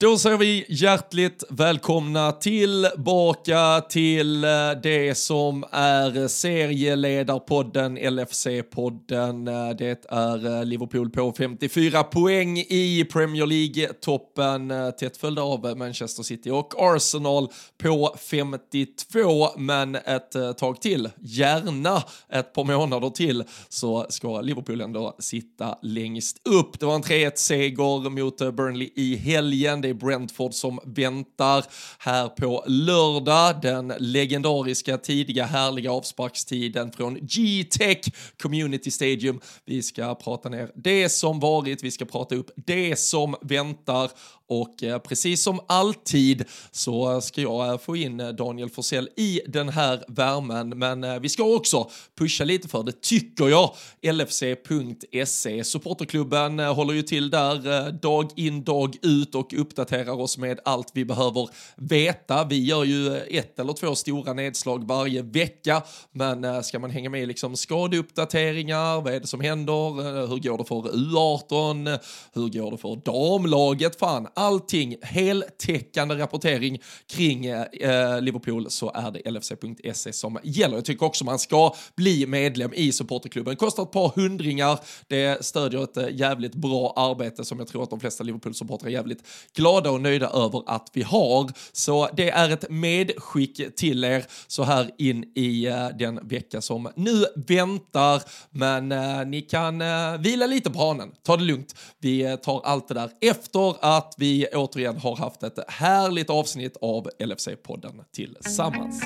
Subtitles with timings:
[0.00, 4.50] Då säger vi hjärtligt välkomna tillbaka till eh,
[4.82, 9.48] det som är serieledarpodden, LFC-podden.
[9.48, 16.22] Eh, det är eh, Liverpool på 54 poäng i Premier League-toppen, tätt följda av Manchester
[16.22, 17.48] City och Arsenal
[17.82, 19.48] på 52.
[19.56, 22.02] Men ett tag till, gärna
[22.32, 26.80] ett par månader till, så ska Liverpool ändå sitta längst upp.
[26.80, 31.64] Det var en 3-1-seger mot Burnley i helgen det är Brentford som väntar
[31.98, 33.60] här på lördag.
[33.62, 37.98] Den legendariska tidiga härliga avsparkstiden från G-Tech
[38.42, 39.40] Community Stadium.
[39.64, 44.10] Vi ska prata ner det som varit, vi ska prata upp det som väntar
[44.48, 49.40] och eh, precis som alltid så ska jag eh, få in eh, Daniel Forsell i
[49.46, 50.68] den här värmen.
[50.68, 53.74] Men eh, vi ska också pusha lite för det, tycker jag.
[54.02, 60.60] LFC.se, supporterklubben eh, håller ju till där dag in, dag ut och uppdaterar oss med
[60.64, 62.44] allt vi behöver veta.
[62.44, 67.10] Vi gör ju ett eller två stora nedslag varje vecka, men eh, ska man hänga
[67.10, 71.98] med i liksom skadeuppdateringar, vad är det som händer, eh, hur går det för U18,
[72.34, 79.10] hur går det för damlaget, fan allting, heltäckande rapportering kring eh, eh Liverpool så är
[79.10, 80.74] det LFC.se som gäller.
[80.74, 83.56] Jag tycker också man ska bli medlem i supporterklubben.
[83.56, 84.78] Kostar ett par hundringar.
[85.08, 89.22] Det stödjer ett jävligt bra arbete som jag tror att de flesta Liverpool-supportrar är jävligt
[89.54, 91.50] glada glada och nöjda över att vi har.
[91.72, 96.88] Så det är ett medskick till er så här in i eh, den vecka som
[96.96, 98.22] nu väntar.
[98.50, 101.10] Men eh, ni kan eh, vila lite på hanen.
[101.22, 101.74] Ta det lugnt.
[102.00, 106.30] Vi eh, tar allt det där efter att vi vi återigen har haft ett härligt
[106.30, 109.02] avsnitt av LFC-podden tillsammans.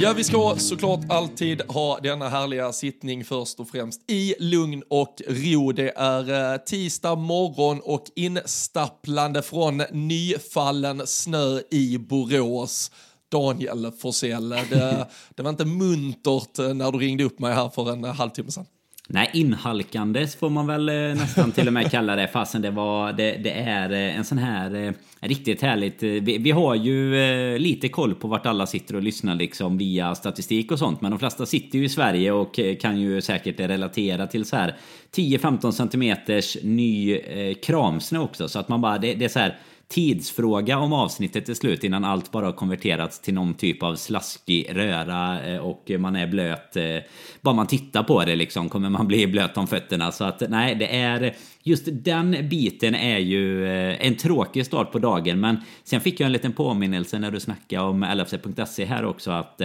[0.00, 5.22] Ja, vi ska såklart alltid ha denna härliga sittning först och främst i lugn och
[5.28, 5.72] ro.
[5.72, 12.90] Det är eh, tisdag morgon och instapplande från nyfallen snö i Borås.
[13.30, 17.68] Daniel Forsell, eh, det, det var inte muntert eh, när du ringde upp mig här
[17.68, 18.66] för en halvtimme sedan.
[19.10, 22.28] Nej, inhalkandes får man väl eh, nästan till och med kalla det.
[22.28, 26.02] Fasen, det, var, det, det är eh, en sån här eh, riktigt härligt.
[26.02, 30.72] Vi, vi, har ju lite koll på vart alla sitter och lyssnar liksom via statistik
[30.72, 31.00] och sånt.
[31.00, 34.76] Men de flesta sitter ju i Sverige och kan ju säkert relatera till så här
[35.16, 37.18] 10-15 centimeters ny
[37.62, 38.48] kramsnö också.
[38.48, 39.58] Så att man bara, det, det är så här
[39.88, 44.66] tidsfråga om avsnittet är slut innan allt bara har konverterats till någon typ av slaskig
[44.70, 46.76] röra eh, och man är blöt.
[46.76, 46.98] Eh,
[47.40, 50.12] bara man tittar på det liksom kommer man bli blöt om fötterna.
[50.12, 54.98] Så att nej, det är just den biten är ju eh, en tråkig start på
[54.98, 55.40] dagen.
[55.40, 59.60] Men sen fick jag en liten påminnelse när du snackade om LFC.se här också att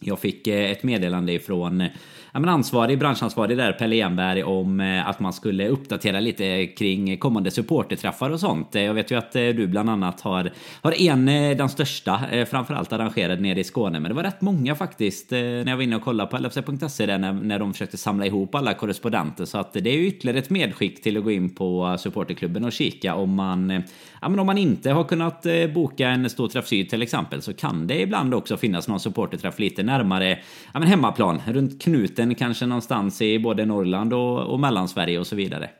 [0.00, 1.88] jag fick ett meddelande ifrån
[2.32, 7.18] ja, men ansvarig, branschansvarig där, Pelle Enberg, om eh, att man skulle uppdatera lite kring
[7.18, 8.74] kommande supporterträffar och sånt.
[8.74, 10.50] Eh, jag vet ju att eh, du bland annat har,
[10.82, 11.26] har en,
[11.56, 12.20] den största,
[12.50, 14.00] framförallt arrangerad nere i Skåne.
[14.00, 17.18] Men det var rätt många faktiskt när jag var inne och kollade på LFC.se där
[17.18, 19.44] när, när de försökte samla ihop alla korrespondenter.
[19.44, 22.72] Så att det är ju ytterligare ett medskick till att gå in på supporterklubben och
[22.72, 23.82] kika om man,
[24.20, 27.52] ja, men om man inte har kunnat boka en stor träff syd till exempel så
[27.52, 30.38] kan det ibland också finnas någon supporterträff lite närmare
[30.72, 35.26] ja, men hemmaplan, runt knuten mitten kanske någonstans i både Norrland och, och Mellansverige och
[35.26, 35.70] så vidare.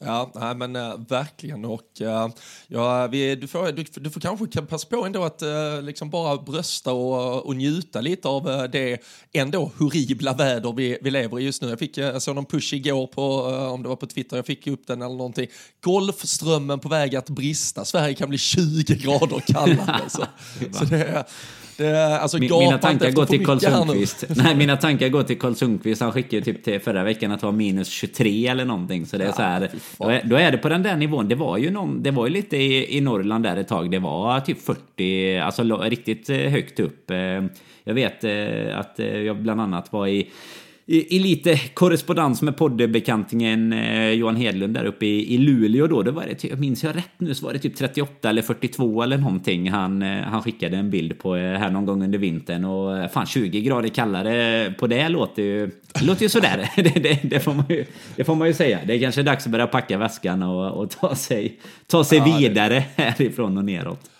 [0.00, 1.64] Ja, nej, men äh, verkligen.
[1.64, 2.28] Och, äh,
[2.68, 6.36] ja, vi, du, får, du, du får kanske passa på ändå att äh, liksom bara
[6.36, 8.98] brösta och, och njuta lite av det
[9.32, 11.68] ändå horribla väder vi, vi lever i just nu.
[11.68, 13.22] Jag fick jag såg någon push igår på,
[13.72, 15.46] om det var på Twitter, jag fick upp den eller någonting.
[15.80, 17.84] Golfströmmen på väg att brista.
[17.84, 20.00] Sverige kan bli 20 grader kallare.
[20.08, 20.24] så,
[20.72, 21.24] så det,
[21.76, 24.24] det, alltså, Min, mina tankar går till Karl Sundqvist.
[24.36, 26.02] Nej, mina tankar går till Karl Sundqvist.
[26.02, 29.06] Han skickade typ till förra veckan att det var minus 23 eller någonting.
[29.06, 31.28] Så det är ja, så här, då är, då är, det på den där nivån.
[31.28, 33.90] Det var ju, någon, det var ju lite i, i Norrland där ett tag.
[33.90, 37.10] Det var typ 40, alltså riktigt eh, högt upp.
[37.10, 37.44] Eh,
[37.84, 40.30] jag vet eh, att jag bland annat var i
[40.86, 46.02] i, i, lite korrespondens med poddbekantingen eh, Johan Hedlund där uppe i, i Luleå då.
[46.02, 49.02] Det var det, jag minns jag rätt nu så var det typ 38 eller 42
[49.02, 52.64] eller någonting han, eh, han skickade en bild på eh, här någon gång under vintern.
[52.64, 55.70] Och eh, fan 20 grader kallare på det låter ju,
[56.02, 56.70] låter ju sådär.
[56.76, 57.84] det, det, det, får man ju,
[58.16, 58.78] det får man ju säga.
[58.86, 62.38] Det är kanske dags att börja packa väskan och, och ta sig, ta sig ja,
[62.38, 64.10] vidare härifrån och neråt.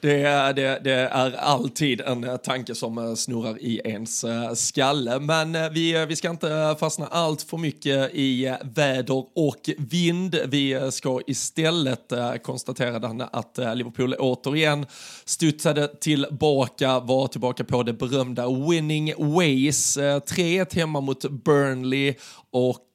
[0.00, 5.20] Det, det, det, är alltid en tanke som eh, snurrar i ens eh, skalle.
[5.20, 10.36] Men eh, vi, vi ska inte fastna allt för mycket i väder och vind.
[10.46, 12.12] Vi ska istället
[12.42, 14.86] konstatera att Liverpool återigen
[15.24, 19.98] studsade tillbaka, var tillbaka på det berömda winning ways.
[19.98, 22.14] 3-1 hemma mot Burnley
[22.50, 22.86] och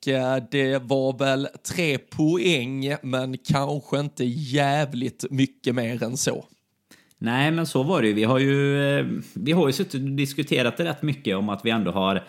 [0.52, 6.46] det var väl tre poäng, men kanske inte jävligt mycket mer än så.
[7.24, 8.14] Nej, men så var det ju.
[8.14, 11.66] Vi har ju, eh, vi har ju suttit och diskuterat det rätt mycket om att
[11.66, 12.24] vi ändå har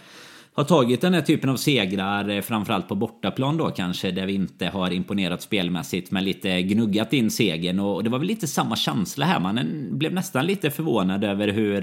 [0.54, 4.32] har tagit den här typen av segrar, eh, framförallt på bortaplan då kanske, där vi
[4.32, 7.80] inte har imponerat spelmässigt, men lite gnuggat in segern.
[7.80, 9.40] Och det var väl lite samma känsla här.
[9.40, 11.82] Man eh, blev nästan lite förvånad över hur,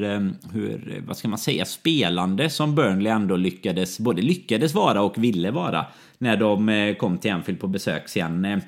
[0.53, 5.51] hur vad ska man säga, spelande som Burnley ändå lyckades, både lyckades vara och ville
[5.51, 5.85] vara
[6.17, 8.61] när de kom till Anfield på besök sen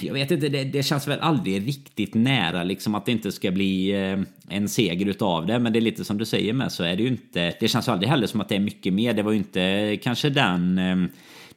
[0.00, 3.50] jag vet inte, det, det, känns väl aldrig riktigt nära liksom att det inte ska
[3.50, 5.58] bli eh, en seger utav det.
[5.58, 7.54] Men det är lite som du säger med så är det ju inte.
[7.60, 9.14] Det känns aldrig heller som att det är mycket mer.
[9.14, 10.78] Det var ju inte kanske den.
[10.78, 10.96] Eh,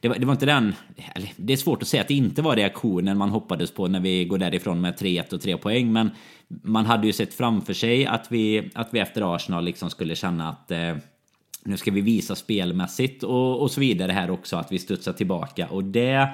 [0.00, 0.74] det var, det var inte den.
[1.14, 4.00] Eller, det är svårt att säga att det inte var reaktionen man hoppades på när
[4.00, 5.92] vi går därifrån med 3-1 och 3 poäng.
[5.92, 6.10] Men
[6.48, 10.48] man hade ju sett framför sig att vi, att vi efter Arsenal liksom skulle känna
[10.48, 10.96] att eh,
[11.64, 15.66] nu ska vi visa spelmässigt och, och så vidare här också att vi studsar tillbaka
[15.66, 16.28] och det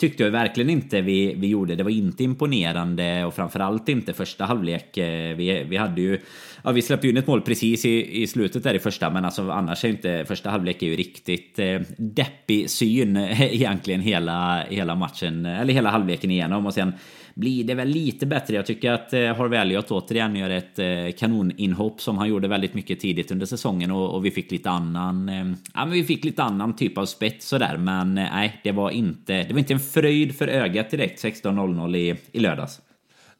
[0.00, 1.74] tyckte jag verkligen inte vi, vi gjorde.
[1.74, 4.96] Det var inte imponerande och framförallt inte första halvlek.
[4.96, 6.18] Eh, vi, vi hade ju,
[6.64, 9.50] ja, vi släppte in ett mål precis i, i slutet där i första, men alltså
[9.50, 15.46] annars är inte första halvlek är ju riktigt eh, deppig syn egentligen hela, hela matchen,
[15.46, 16.92] eller hela halvleken igenom och sen
[17.34, 18.54] blir det väl lite bättre.
[18.54, 22.74] Jag tycker att eh, Harvey Elliot återigen gör ett eh, kanoninhopp som han gjorde väldigt
[22.74, 26.24] mycket tidigt under säsongen och, och vi fick lite annan, eh, ja men vi fick
[26.24, 27.76] lite annan typ av spets sådär.
[27.76, 31.96] Men eh, nej, det var inte, det var inte en fröjd för ögat direkt 16.00
[31.96, 32.80] i, i lördags.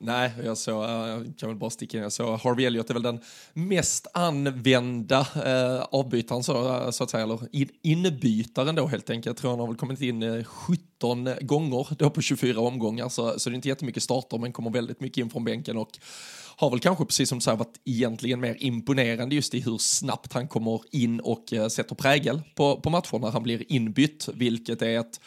[0.03, 2.95] Nej, jag såg, jag eh, kan väl bara sticka in, jag såg Harvey Elliot är
[2.95, 3.21] väl den
[3.53, 9.27] mest använda eh, avbytaren så, eh, så att säga, eller in, inbytaren då helt enkelt.
[9.27, 10.90] Jag tror han har väl kommit in eh, 17
[11.41, 15.01] gånger då på 24 omgångar, så, så det är inte jättemycket starter men kommer väldigt
[15.01, 15.99] mycket in från bänken och
[16.57, 20.33] har väl kanske precis som du säger varit egentligen mer imponerande just i hur snabbt
[20.33, 24.83] han kommer in och eh, sätter prägel på, på matcher när han blir inbytt, vilket
[24.83, 25.21] är ett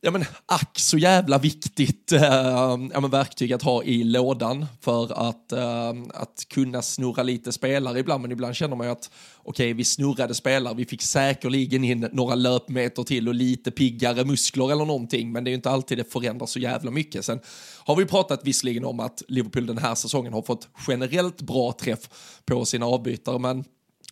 [0.00, 5.28] ja, men, ack så jävla viktigt äh, ja, men, verktyg att ha i lådan för
[5.28, 8.22] att, äh, att kunna snurra lite spelare ibland.
[8.22, 9.10] Men ibland känner man ju att
[9.42, 14.24] okej, okay, vi snurrade spelare, vi fick säkerligen in några löpmeter till och lite piggare
[14.24, 17.24] muskler eller någonting, men det är ju inte alltid det förändras så jävla mycket.
[17.24, 17.40] Sen
[17.84, 22.08] har vi pratat visserligen om att Liverpool den här säsongen har fått generellt bra träff
[22.44, 23.64] på sina avbytare, men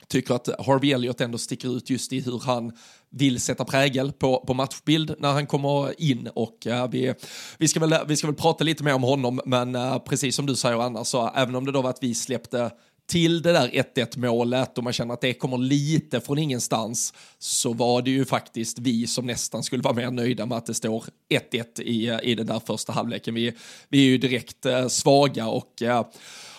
[0.08, 2.72] tycker att Harvey Elliott ändå sticker ut just i hur han
[3.10, 7.14] vill sätta prägel på, på matchbild när han kommer in och uh, vi,
[7.58, 10.46] vi, ska väl, vi ska väl prata lite mer om honom men uh, precis som
[10.46, 12.70] du säger Anna så även om det då var att vi släppte
[13.08, 17.72] till det där 1-1 målet och man känner att det kommer lite från ingenstans så
[17.72, 21.04] var det ju faktiskt vi som nästan skulle vara mer nöjda med att det står
[21.52, 23.34] 1-1 i, i den där första halvleken.
[23.34, 23.52] Vi,
[23.88, 26.06] vi är ju direkt eh, svaga och eh,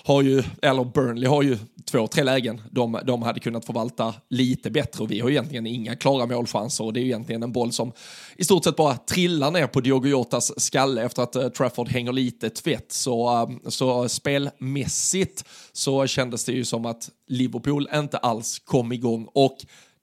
[0.09, 4.71] har ju, eller Burnley har ju två, tre lägen de, de hade kunnat förvalta lite
[4.71, 5.03] bättre.
[5.03, 6.83] Och vi har ju egentligen inga klara målchanser.
[6.83, 7.91] Och det är ju egentligen en boll som
[8.35, 12.11] i stort sett bara trillar ner på Diogo Jotas skalle efter att uh, Trafford hänger
[12.11, 12.91] lite tvätt.
[12.91, 19.27] Så, uh, så spelmässigt så kändes det ju som att Liverpool inte alls kom igång.
[19.33, 19.57] Och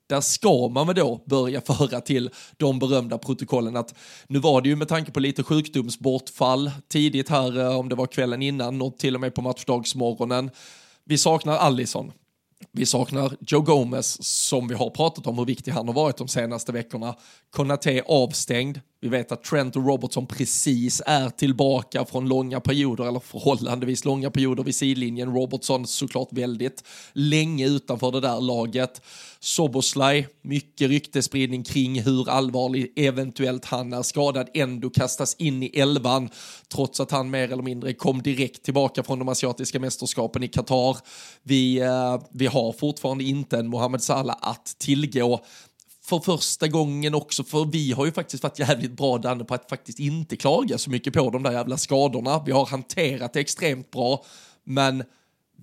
[0.07, 3.93] där ska man väl då börja föra till de berömda protokollen att
[4.27, 8.07] nu var det ju med tanke på lite sjukdomsbortfall tidigt här, eh, om det var
[8.07, 10.51] kvällen innan och till och med på matchdagsmorgonen.
[11.03, 12.11] Vi saknar Allison.
[12.71, 16.27] Vi saknar Joe Gomez som vi har pratat om hur viktig han har varit de
[16.27, 17.15] senaste veckorna.
[17.49, 18.79] Konate avstängd.
[18.99, 24.31] Vi vet att Trent och Robertson precis är tillbaka från långa perioder, eller förhållandevis långa
[24.31, 25.33] perioder vid sidlinjen.
[25.33, 29.01] Robertson såklart väldigt länge utanför det där laget.
[29.39, 36.29] Soboslaj, mycket ryktespridning kring hur allvarlig eventuellt han är skadad, ändå kastas in i elvan,
[36.67, 40.97] trots att han mer eller mindre kom direkt tillbaka från de asiatiska mästerskapen i Qatar.
[41.43, 45.41] Vi, eh, vi har fortfarande inte en Mohamed Salah att tillgå
[46.09, 49.69] för första gången också, för vi har ju faktiskt varit jävligt bra Danne på att
[49.69, 52.43] faktiskt inte klaga så mycket på de där jävla skadorna.
[52.45, 54.25] Vi har hanterat det extremt bra,
[54.63, 55.03] men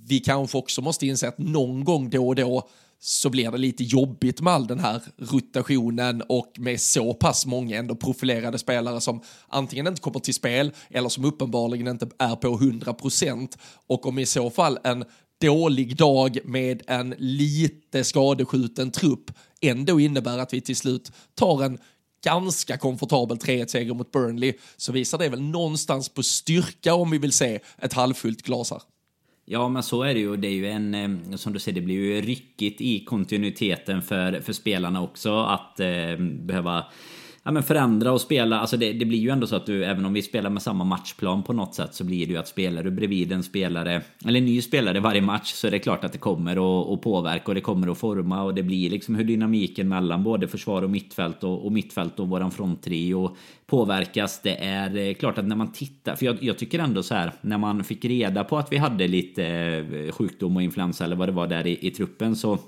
[0.07, 2.69] vi kanske också måste inse att någon gång då och då
[3.01, 7.79] så blir det lite jobbigt med all den här rotationen och med så pass många
[7.79, 12.49] ändå profilerade spelare som antingen inte kommer till spel eller som uppenbarligen inte är på
[12.49, 15.05] 100% och om i så fall en
[15.41, 21.79] dålig dag med en lite skadeskjuten trupp ändå innebär att vi till slut tar en
[22.25, 27.33] ganska komfortabel 3-1-seger mot Burnley så visar det väl någonstans på styrka om vi vill
[27.33, 28.81] se ett halvfullt glas här.
[29.47, 30.37] Ja, men så är det ju.
[30.37, 34.41] Det är ju en, eh, som du säger, det blir ju ryckigt i kontinuiteten för,
[34.41, 36.85] för spelarna också att eh, behöva
[37.45, 38.61] ja, men förändra och spela.
[38.61, 40.85] Alltså det, det, blir ju ändå så att du, även om vi spelar med samma
[40.85, 44.39] matchplan på något sätt, så blir det ju att spelar du bredvid en spelare, eller
[44.39, 46.53] en ny spelare varje match, så är det klart att det kommer
[46.95, 50.49] att, påverka och det kommer att forma och det blir liksom hur dynamiken mellan både
[50.49, 53.37] försvar och mittfält och, och mittfält och våran fronttrio
[53.67, 54.41] påverkas.
[54.43, 57.33] Det är eh, klart att när man tittar, för jag, jag, tycker ändå så här,
[57.41, 61.29] när man fick reda på att vi hade lite eh, sjukdom och influensa eller vad
[61.29, 62.59] det var där i, i truppen så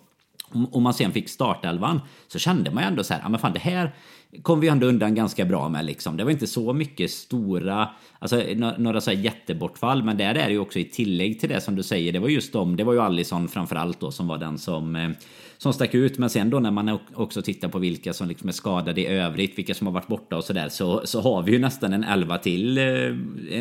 [0.72, 3.52] om man sen fick startelvan så kände man ju ändå så här, ja men fan
[3.52, 3.94] det här
[4.42, 6.16] kom vi ändå undan ganska bra med liksom.
[6.16, 7.88] Det var inte så mycket stora,
[8.18, 8.42] alltså
[8.78, 11.76] några så här jättebortfall, men där är det ju också i tillägg till det som
[11.76, 14.58] du säger, det var just de, det var ju Allison framförallt då som var den
[14.58, 15.10] som eh,
[15.58, 16.18] som stack ut.
[16.18, 19.58] Men sen då när man också tittar på vilka som liksom är skadade i övrigt,
[19.58, 22.38] vilka som har varit borta och sådär, så, så har vi ju nästan en elva
[22.38, 22.84] till, eh,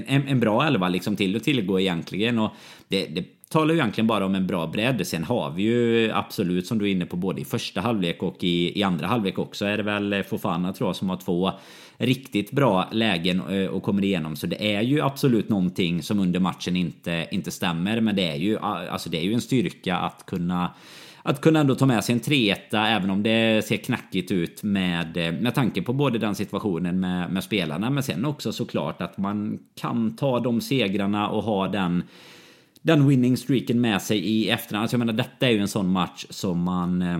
[0.07, 2.39] en, en bra elva liksom till att tillgå egentligen.
[2.39, 2.51] Och
[2.87, 3.23] det, det
[3.55, 5.07] talar ju egentligen bara om en bra bredd.
[5.07, 8.43] Sen har vi ju absolut som du är inne på både i första halvlek och
[8.43, 11.51] i, i andra halvlek också är det väl Fofana tror jag som har två
[11.97, 14.35] riktigt bra lägen eh, och kommer igenom.
[14.35, 18.01] Så det är ju absolut någonting som under matchen inte, inte stämmer.
[18.01, 20.73] Men det är ju, alltså det är ju en styrka att kunna
[21.23, 25.17] att kunna ändå ta med sig en 3 även om det ser knackigt ut med,
[25.17, 29.17] eh, med tanke på både den situationen med, med spelarna men sen också såklart att
[29.17, 32.03] man kan ta de segrarna och ha den
[32.85, 34.81] den winning streaken med sig i efterhand.
[34.81, 37.01] Alltså jag menar, detta är ju en sån match som man...
[37.01, 37.19] Eh,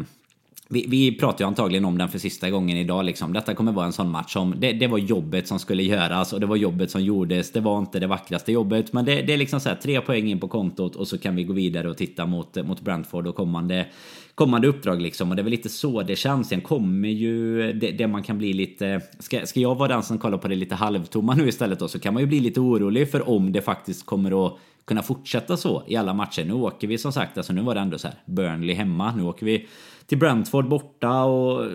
[0.68, 3.06] vi, vi pratar ju antagligen om den för sista gången idag.
[3.06, 3.34] Liksom.
[3.34, 4.56] Detta kommer vara en sån match som...
[4.58, 7.52] Det, det, var jobbet som skulle göras och det var jobbet som gjordes.
[7.52, 8.94] Det var inte det vackraste jobbet.
[8.94, 11.36] Men det, det är liksom så här, tre poäng in på kontot och så kan
[11.36, 13.86] vi gå vidare och titta mot, mot Brentford och kommande,
[14.36, 15.02] kommande uppdrag.
[15.02, 15.30] Liksom.
[15.30, 16.50] Och det är väl lite så det känns.
[16.50, 19.02] Sen kommer ju det, det man kan bli lite...
[19.20, 22.00] Ska, ska jag vara den som kollar på det lite halvtomma nu istället då så
[22.00, 24.58] kan man ju bli lite orolig för om det faktiskt kommer att
[24.88, 26.46] kunna fortsätta så i alla matcher.
[26.46, 29.16] Nu åker vi som sagt, alltså nu var det ändå så här Burnley hemma.
[29.16, 29.68] Nu åker vi
[30.08, 31.66] till Brentford borta och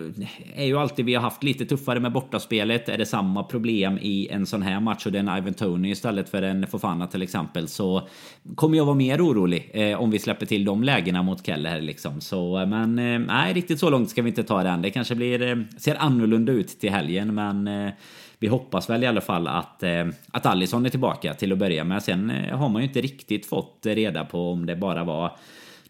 [0.55, 2.89] är ju alltid vi har haft lite tuffare med bortaspelet.
[2.89, 5.91] Är det samma problem i en sån här match och det är en Ivan Tony
[5.91, 8.07] istället för en Fofana till exempel så
[8.55, 12.21] kommer jag vara mer orolig eh, om vi släpper till de lägena mot Keller liksom.
[12.21, 14.81] Så eh, men eh, nej, riktigt så långt ska vi inte ta den.
[14.81, 17.93] Det kanske blir eh, ser annorlunda ut till helgen, men eh,
[18.41, 21.83] vi hoppas väl i alla fall att, eh, att Allison är tillbaka till att börja
[21.83, 22.03] med.
[22.03, 25.37] Sen eh, har man ju inte riktigt fått reda på om det bara var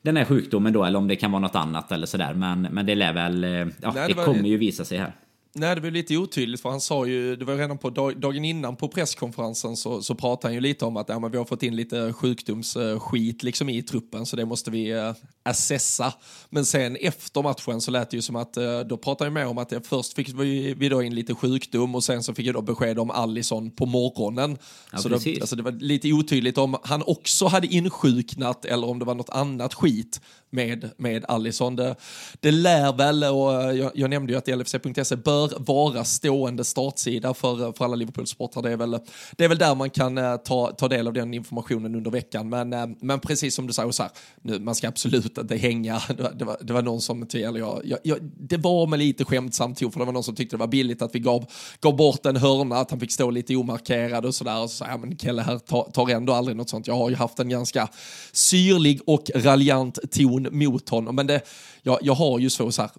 [0.02, 2.34] den här sjukdomen då eller om det kan vara något annat eller sådär.
[2.34, 4.26] Men, men det lär väl, eh, ja, Nej, det, det var...
[4.26, 5.12] kommer ju visa sig här.
[5.54, 8.76] Nej, det var lite otydligt för han sa ju, det var redan på dagen innan
[8.76, 11.64] på presskonferensen så, så pratade han ju lite om att ja, men vi har fått
[11.64, 16.14] in lite sjukdomsskit liksom i truppen så det måste vi uh, assessa.
[16.50, 19.48] Men sen efter matchen så lät det ju som att uh, då pratade han mer
[19.48, 22.46] om att det, först fick vi, vi då in lite sjukdom och sen så fick
[22.46, 24.58] jag då besked om Allison på morgonen.
[24.92, 29.00] Ja, så då, alltså det var lite otydligt om han också hade insjuknat eller om
[29.00, 31.76] det var något annat skit med, med Allison.
[31.76, 31.96] Det,
[32.40, 37.74] det lär väl, och jag, jag nämnde ju att LFC.se bör vara stående startsida för,
[37.74, 38.62] för alla Liverpool-supportrar.
[38.62, 39.00] Det, är väl,
[39.38, 42.50] det är väl där man kan eh, ta, ta del av den informationen under veckan.
[42.50, 46.02] Men, eh, men precis som du säger, så här, nu, man ska absolut inte hänga.
[46.22, 49.26] Det, det, var, det var någon som, eller jag, jag, jag, det var med lite
[49.26, 51.46] skämtsamt för det var någon som tyckte det var billigt att vi gav,
[51.80, 54.64] gav bort en hörna, att han fick stå lite omarkerad och sådär.
[54.64, 56.88] Och så, ja, men Kelle här tar, tar ändå aldrig något sånt.
[56.88, 57.90] Jag har ju haft en ganska
[58.32, 61.16] syrlig och raljant ton mot honom.
[61.16, 61.42] Men det,
[61.82, 62.92] jag, jag har ju så, så här,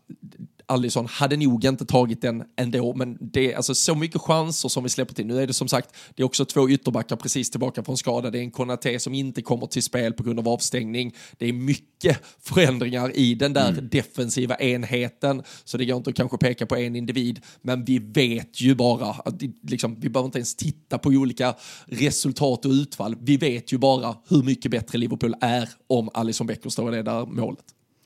[0.66, 4.82] Allison hade nog inte tagit den ändå, men det är alltså så mycket chanser som
[4.82, 5.26] vi släpper till.
[5.26, 8.30] Nu är det som sagt, det är också två ytterbackar precis tillbaka från skada.
[8.30, 11.14] Det är en Konate som inte kommer till spel på grund av avstängning.
[11.38, 13.88] Det är mycket förändringar i den där mm.
[13.88, 18.60] defensiva enheten, så det går inte att kanske peka på en individ, men vi vet
[18.60, 21.54] ju bara att liksom, vi behöver inte ens titta på olika
[21.84, 23.16] resultat och utfall.
[23.20, 27.02] Vi vet ju bara hur mycket bättre Liverpool är om Alisson Becker står i det
[27.02, 27.64] där målet.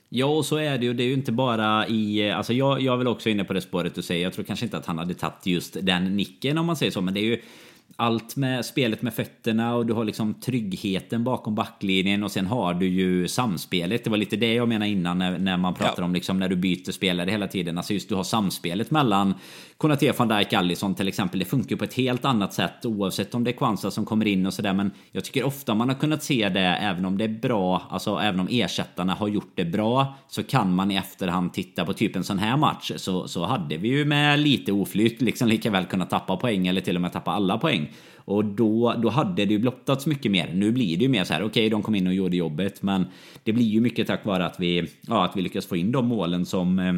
[0.09, 0.93] Ja, och så är det ju.
[0.93, 2.31] Det är ju inte bara i...
[2.31, 4.23] Alltså jag, jag är väl också inne på det spåret du säger.
[4.23, 7.01] Jag tror kanske inte att han hade tagit just den nicken om man säger så.
[7.01, 7.41] Men det är ju
[7.95, 12.73] allt med spelet med fötterna och du har liksom tryggheten bakom backlinjen och sen har
[12.73, 14.03] du ju samspelet.
[14.03, 16.05] Det var lite det jag menade innan när, när man pratar ja.
[16.05, 17.77] om liksom när du byter spelare hela tiden.
[17.77, 19.33] Alltså just du har samspelet mellan
[19.77, 21.39] Konate, van Dijk, Allison till exempel.
[21.39, 24.45] Det funkar på ett helt annat sätt oavsett om det är Kwanza som kommer in
[24.45, 24.73] och sådär.
[24.73, 28.19] Men jag tycker ofta man har kunnat se det även om det är bra, alltså
[28.19, 32.15] även om ersättarna har gjort det bra så kan man i efterhand titta på typ
[32.15, 35.85] en sån här match så, så hade vi ju med lite oflyt liksom lika väl
[35.85, 37.76] kunnat tappa poäng eller till och med tappa alla poäng.
[38.15, 40.51] Och då, då hade det ju blottats mycket mer.
[40.53, 42.81] Nu blir det ju mer så här, okej okay, de kom in och gjorde jobbet
[42.81, 43.05] men
[43.43, 46.07] det blir ju mycket tack vare att vi, ja, att vi lyckas få in de
[46.07, 46.93] målen som eh,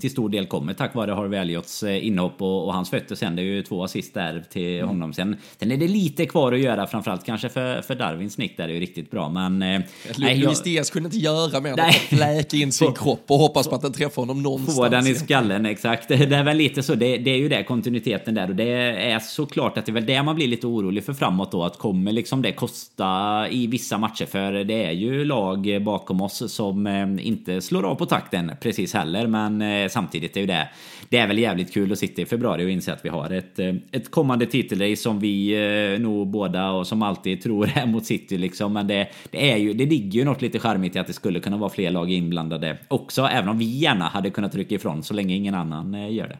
[0.00, 3.36] till stor del kommer tack vare Harvey Elliots eh, inhopp och, och hans fötter sen.
[3.36, 4.88] Det är ju två assist där till mm.
[4.88, 5.12] honom.
[5.12, 8.64] Sen, sen är det lite kvar att göra, framförallt kanske för, för Darwins nick där
[8.64, 9.28] är ju riktigt bra.
[9.28, 9.62] Men...
[9.62, 9.80] Eh,
[10.16, 13.74] Luis Diaz kunde inte göra mer än att fläka in sin kropp och hoppas på
[13.74, 14.76] att den träffar honom någonstans.
[14.76, 16.08] Få den i skallen, exakt.
[16.08, 16.94] Det är väl lite så.
[16.94, 18.48] Det, det är ju det, kontinuiteten där.
[18.48, 18.72] Och det
[19.12, 21.64] är såklart att det är väl det man blir lite orolig för framåt då.
[21.64, 24.26] Att kommer liksom det kosta i vissa matcher?
[24.26, 28.94] För det är ju lag bakom oss som eh, inte slår av på takten precis
[28.94, 29.26] heller.
[29.26, 30.68] Men eh, samtidigt är ju det,
[31.08, 33.58] det är väl jävligt kul att sitta i februari och inse att vi har ett,
[33.58, 35.52] eh, ett kommande titelrace som vi
[35.94, 38.72] eh, nog båda och som alltid tror är mot City liksom.
[38.72, 41.40] Men det, det är ju, det ligger ju något lite charmigt i att det skulle
[41.40, 43.22] kunna vara fler lag inblandade också.
[43.22, 46.38] Även om vi gärna hade kunnat rycka ifrån så länge ingen annan eh, gör det.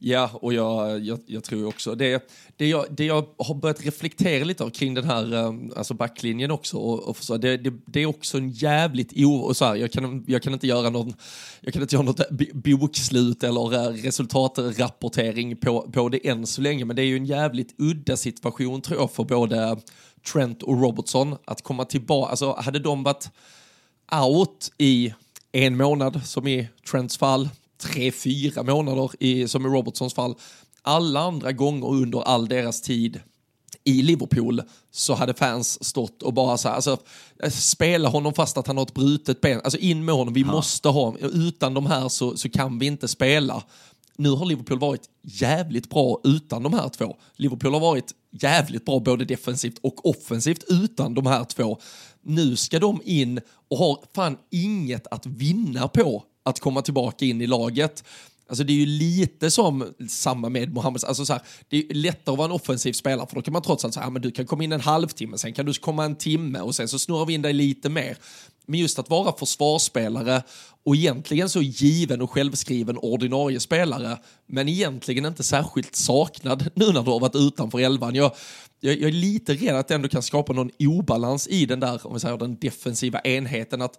[0.00, 2.30] Ja, och jag, jag, jag, tror också det.
[2.56, 6.50] Det jag, det jag har börjat reflektera lite av kring den här ehm, alltså backlinjen
[6.50, 6.76] också.
[6.76, 9.34] Och, och så, det, det, det, är också en jävligt o...
[9.34, 11.14] Och så här, jag, kan, jag kan inte göra någon...
[11.60, 12.20] Jag kan inte göra något
[12.52, 16.84] bokslut eller eh, resultatrapportering på, på det än så länge.
[16.84, 19.76] Men det är ju en jävligt udda situation tror jag för både
[20.32, 22.30] Trent och Robertson att komma tillbaka.
[22.30, 23.30] Alltså hade de varit
[24.12, 25.14] out i
[25.52, 27.48] en månad som i Trents fall
[27.82, 30.34] tre, fyra månader i, som i Robertsons fall.
[30.82, 33.20] Alla andra gånger under all deras tid
[33.84, 36.98] i Liverpool så hade fans stått och bara så här, alltså,
[37.50, 40.46] spela honom fast att han har ett brutet ben, alltså in med honom, vi ja.
[40.46, 43.62] måste ha, utan de här så, så kan vi inte spela.
[44.16, 47.16] Nu har Liverpool varit jävligt bra utan de här två.
[47.36, 51.78] Liverpool har varit jävligt bra både defensivt och offensivt utan de här två.
[52.22, 57.40] Nu ska de in och har fan inget att vinna på att komma tillbaka in
[57.40, 58.04] i laget.
[58.48, 61.04] Alltså det är ju lite som samma med Mohammed.
[61.04, 63.62] Alltså så här, det är lättare att vara en offensiv spelare för då kan man
[63.62, 66.16] trots allt säga att du kan komma in en halvtimme, sen kan du komma en
[66.16, 68.16] timme och sen så snurrar vi in dig lite mer.
[68.66, 70.42] Men just att vara försvarsspelare
[70.84, 77.02] och egentligen så given och självskriven ordinarie spelare, men egentligen inte särskilt saknad nu när
[77.02, 78.14] du har varit utanför elvan.
[78.14, 78.32] Jag,
[78.80, 82.06] jag, jag är lite rädd att det ändå kan skapa någon obalans i den där,
[82.06, 83.82] om vi säger den defensiva enheten.
[83.82, 83.98] Att,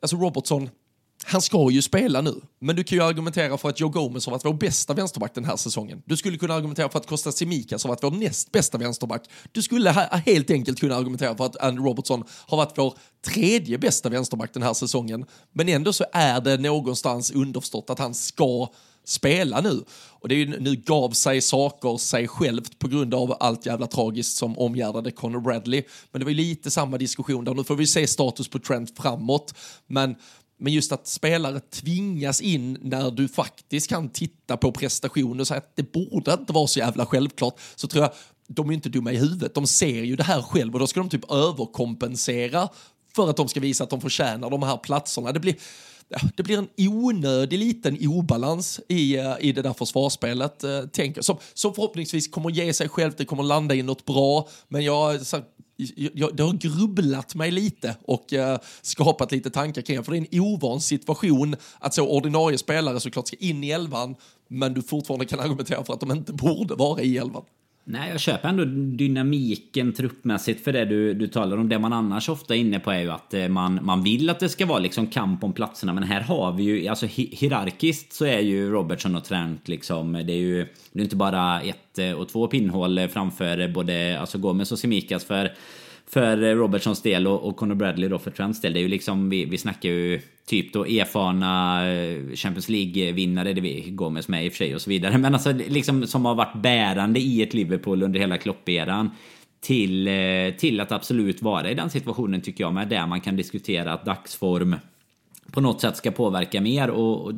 [0.00, 0.70] alltså Robertson,
[1.24, 4.30] han ska ju spela nu, men du kan ju argumentera för att Joe Gomez har
[4.30, 6.02] varit vår bästa vänsterback den här säsongen.
[6.04, 9.22] Du skulle kunna argumentera för att Costa Simikas har varit vår näst bästa vänsterback.
[9.52, 9.90] Du skulle
[10.26, 12.94] helt enkelt kunna argumentera för att Andy Robertson har varit vår
[13.26, 15.26] tredje bästa vänsterback den här säsongen.
[15.52, 18.68] Men ändå så är det någonstans underförstått att han ska
[19.04, 19.84] spela nu.
[20.20, 23.86] Och det är ju, nu gav sig saker sig självt på grund av allt jävla
[23.86, 25.82] tragiskt som omgärdade Conor Bradley.
[26.12, 27.54] Men det var ju lite samma diskussion där.
[27.54, 29.54] Nu får vi se status på Trent framåt.
[29.86, 30.16] Men
[30.58, 35.58] men just att spelare tvingas in när du faktiskt kan titta på prestationer och säga
[35.58, 38.12] att det borde inte vara så jävla självklart, så tror jag
[38.48, 39.54] de är inte dumma i huvudet.
[39.54, 42.68] De ser ju det här själv och då ska de typ överkompensera
[43.16, 45.32] för att de ska visa att de förtjänar de här platserna.
[45.32, 45.56] Det blir,
[46.36, 51.36] det blir en onödig liten obalans i, eh, i det där försvarsspelet, eh, tänker som,
[51.54, 55.20] som förhoppningsvis kommer ge sig själv, det kommer landa i något bra, men jag, eh,
[55.20, 55.40] så,
[55.96, 60.26] jag, det har grubblat mig lite och eh, skapat lite tankar kring för det är
[60.32, 64.16] en ovan situation att så ordinarie spelare såklart ska in i elvan
[64.48, 67.44] men du fortfarande kan argumentera för att de inte borde vara i elvan.
[67.88, 68.64] Nej, jag köper ändå
[68.96, 71.68] dynamiken truppmässigt för det du, du talar om.
[71.68, 74.40] Det man annars ofta är inne på är ju att eh, man, man vill att
[74.40, 75.92] det ska vara liksom kamp om platserna.
[75.92, 80.32] Men här har vi ju, alltså hierarkiskt så är ju Robertson och Trent liksom, det
[80.32, 84.72] är ju det är inte bara ett eh, och två pinnhål framför både alltså Gomez
[84.72, 85.52] och Simikas för
[86.10, 88.72] för Robertsons del och, och Conor Bradley då för Trents del.
[88.72, 93.60] Det är ju liksom, vi, vi snackar ju typ då erfarna eh, Champions League-vinnare, det
[93.60, 95.18] vi Gomes med i och för sig och så vidare.
[95.18, 99.10] Men alltså liksom som har varit bärande i ett Liverpool under hela klopperan
[99.60, 103.36] Till, eh, till att absolut vara i den situationen tycker jag med där man kan
[103.36, 104.76] diskutera att dagsform
[105.50, 106.90] på något sätt ska påverka mer.
[106.90, 107.32] och, och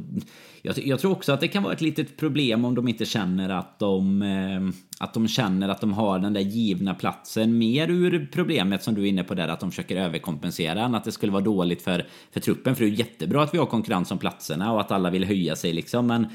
[0.63, 3.49] jag, jag, tror också att det kan vara ett litet problem om de inte känner
[3.49, 7.59] att de, eh, att de känner att de har den där givna platsen.
[7.59, 11.05] Mer ur problemet som du är inne på där, att de försöker överkompensera än att
[11.05, 12.77] det skulle vara dåligt för, för truppen.
[12.77, 15.57] För det är jättebra att vi har konkurrens om platserna och att alla vill höja
[15.57, 16.07] sig liksom.
[16.07, 16.27] Men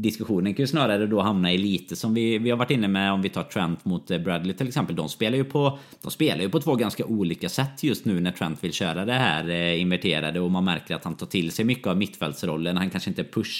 [0.00, 3.12] diskussionen kan ju snarare då hamna i lite som vi, vi har varit inne med
[3.12, 4.96] om vi tar Trent mot eh, Bradley till exempel.
[4.96, 8.32] De spelar ju på, de spelar ju på två ganska olika sätt just nu när
[8.32, 11.64] Trent vill köra det här eh, inverterade och man märker att han tar till sig
[11.64, 12.76] mycket av mittfältsrollen.
[12.76, 13.55] Han kanske inte pushar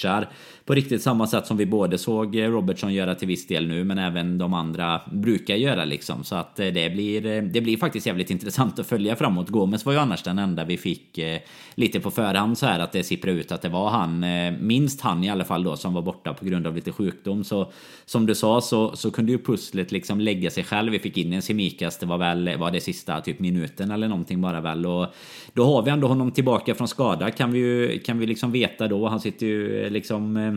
[0.67, 3.97] på riktigt samma sätt som vi både såg Robertson göra till viss del nu men
[3.97, 6.23] även de andra brukar göra liksom.
[6.23, 9.49] Så att eh, det blir, eh, det blir faktiskt jävligt intressant att följa framåt.
[9.49, 11.39] Gomes var ju annars den enda vi fick eh,
[11.75, 14.25] lite på förhand så här att det sipprade ut att det var han,
[14.59, 17.43] minst han i alla fall då, som var borta på grund av lite sjukdom.
[17.43, 17.71] Så
[18.05, 20.91] som du sa så, så kunde ju pusslet liksom lägga sig själv.
[20.91, 24.41] Vi fick in en Semikas, det var väl var det sista typ minuten eller någonting
[24.41, 24.85] bara väl.
[24.85, 25.07] Och
[25.53, 28.87] då har vi ändå honom tillbaka från skada kan vi ju kan vi liksom veta
[28.87, 29.07] då.
[29.07, 30.53] Han sitter ju liksom eh,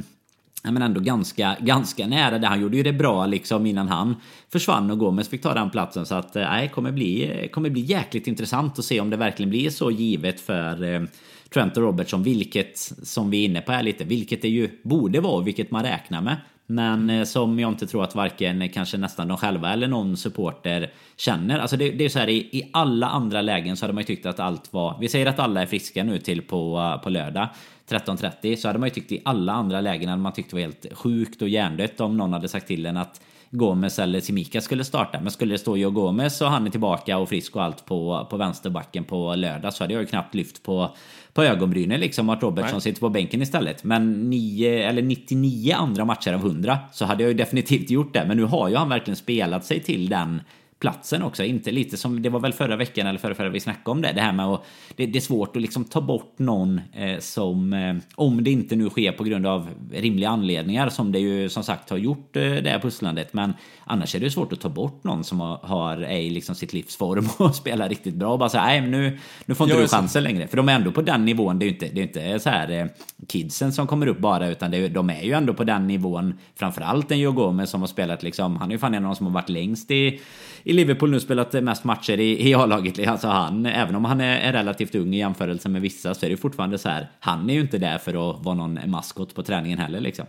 [0.65, 2.47] Ja, men ändå ganska, ganska nära det.
[2.47, 4.17] Han gjorde ju det bra liksom innan han
[4.53, 6.07] försvann och Gomes fick ta den platsen.
[6.07, 9.51] Så att eh, nej, kommer bli, kommer bli jäkligt intressant att se om det verkligen
[9.51, 11.03] blir så givet för eh,
[11.55, 12.23] Trent och Robertson.
[12.23, 15.83] Vilket, som vi är inne på här lite, vilket det ju borde vara, vilket man
[15.83, 16.37] räknar med.
[16.67, 20.17] Men eh, som jag inte tror att varken eh, kanske nästan de själva eller någon
[20.17, 21.59] supporter känner.
[21.59, 24.07] Alltså det, det är så här i, i, alla andra lägen så hade man ju
[24.07, 24.97] tyckt att allt var...
[25.01, 27.49] Vi säger att alla är friska nu till på, på lördag
[27.91, 30.61] 13.30 så hade man ju tyckt i alla andra lägen hade man tyckt det var
[30.61, 34.85] helt sjukt och hjärndött om någon hade sagt till en att Gomes eller Simika skulle
[34.85, 35.21] starta.
[35.21, 38.27] Men skulle det stå Joe Gomes och han är tillbaka och frisk och allt på,
[38.31, 40.91] på vänsterbacken på lördag så hade jag ju knappt lyft på,
[41.33, 42.81] på ögonbrynen liksom att Robertson Nej.
[42.81, 43.85] sitter på bänken istället.
[43.85, 48.25] Men 9 eller 99 andra matcher av 100 så hade jag ju definitivt gjort det.
[48.29, 50.41] Men nu har ju han verkligen spelat sig till den
[50.81, 51.45] platsen också.
[51.45, 54.13] Inte lite som, det var väl förra veckan eller förra, förra vi snackade om det.
[54.13, 54.65] Det här med att
[54.97, 58.77] det, det är svårt att liksom ta bort någon eh, som, eh, om det inte
[58.77, 62.43] nu sker på grund av rimliga anledningar som det ju som sagt har gjort eh,
[62.43, 63.33] det här pusslandet.
[63.33, 63.53] Men
[63.85, 67.29] annars är det svårt att ta bort någon som har, har i liksom sitt livsform
[67.39, 70.47] och spelar riktigt bra och bara säga nej nu, nu får inte du chansen längre.
[70.47, 71.59] För de är ändå på den nivån.
[71.59, 72.87] Det är ju inte, det är inte så här eh,
[73.29, 76.39] kidsen som kommer upp bara utan det, de är ju ändå på den nivån.
[76.57, 79.17] Framförallt en Joe Gomez som har spelat liksom, han är ju fan en av de
[79.17, 80.21] som har varit längst i
[80.71, 83.09] i Liverpool nu spelat mest matcher i, i A-laget.
[83.09, 86.31] Alltså han, även om han är, är, relativt ung i jämförelse med vissa så är
[86.31, 87.11] det fortfarande så här.
[87.21, 90.27] Han är ju inte där för att vara någon maskot på träningen heller liksom.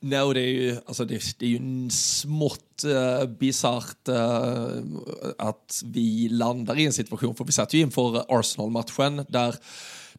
[0.00, 4.82] Nej, no, det är ju, alltså det, det är ju smått uh, bisarrt uh,
[5.38, 9.54] att vi landar i en situation, för vi satt ju inför Arsenal-matchen där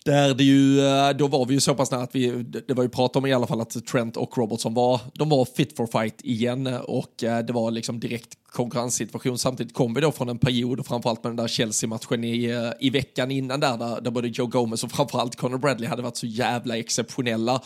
[0.09, 2.83] där det ju, eh, då var vi ju så pass nära att vi, det var
[2.83, 5.87] ju prat om i alla fall att Trent och Robertson var, de var fit for
[5.87, 9.37] fight igen och eh, det var liksom direkt konkurrenssituation.
[9.37, 12.89] Samtidigt kom vi då från en period, framförallt med den där Chelsea-matchen i, eh, i
[12.89, 16.27] veckan innan där, där, där både Joe Gomez och framförallt Conor Bradley hade varit så
[16.27, 17.61] jävla exceptionella.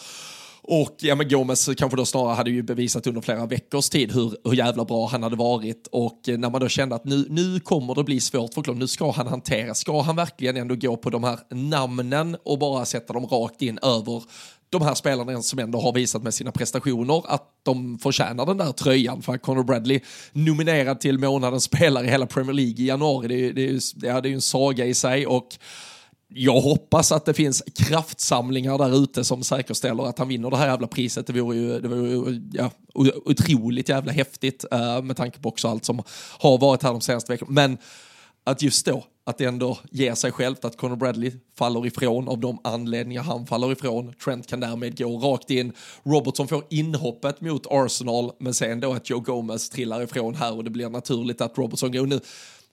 [0.63, 4.35] Och ja, men Gomes kanske då snarare hade ju bevisat under flera veckors tid hur,
[4.43, 5.87] hur jävla bra han hade varit.
[5.91, 8.77] Och eh, när man då kände att nu, nu kommer det bli svårt för Klopp,
[8.77, 12.85] nu ska han hantera, ska han verkligen ändå gå på de här namnen och bara
[12.85, 14.23] sätta dem rakt in över
[14.69, 18.71] de här spelarna som ändå har visat med sina prestationer att de förtjänar den där
[18.71, 19.21] tröjan.
[19.21, 19.99] För Conor Bradley
[20.31, 24.25] nominerad till månadens spelare i hela Premier League i januari, det, det, det, det är
[24.25, 25.27] ju en saga i sig.
[25.27, 25.57] och
[26.35, 30.67] jag hoppas att det finns kraftsamlingar där ute som säkerställer att han vinner det här
[30.67, 31.27] jävla priset.
[31.27, 32.71] Det vore ju, det vore ju ja,
[33.25, 36.03] otroligt jävla häftigt uh, med tanke på också allt som
[36.39, 37.51] har varit här de senaste veckorna.
[37.51, 37.77] Men
[38.43, 42.39] att just då, att det ändå ger sig självt att Conor Bradley faller ifrån av
[42.39, 44.13] de anledningar han faller ifrån.
[44.23, 45.73] Trent kan därmed gå rakt in.
[46.03, 50.63] Robertson får inhoppet mot Arsenal, men sen då att Joe Gomez trillar ifrån här och
[50.63, 52.19] det blir naturligt att Robertson går nu.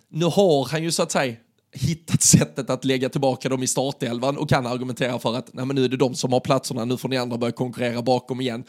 [0.09, 1.37] Nu har han ju så att säga
[1.73, 5.77] hittat sättet att lägga tillbaka dem i startelvan och kan argumentera för att nej, men
[5.77, 8.65] nu är det de som har platserna, nu får ni andra börja konkurrera bakom igen.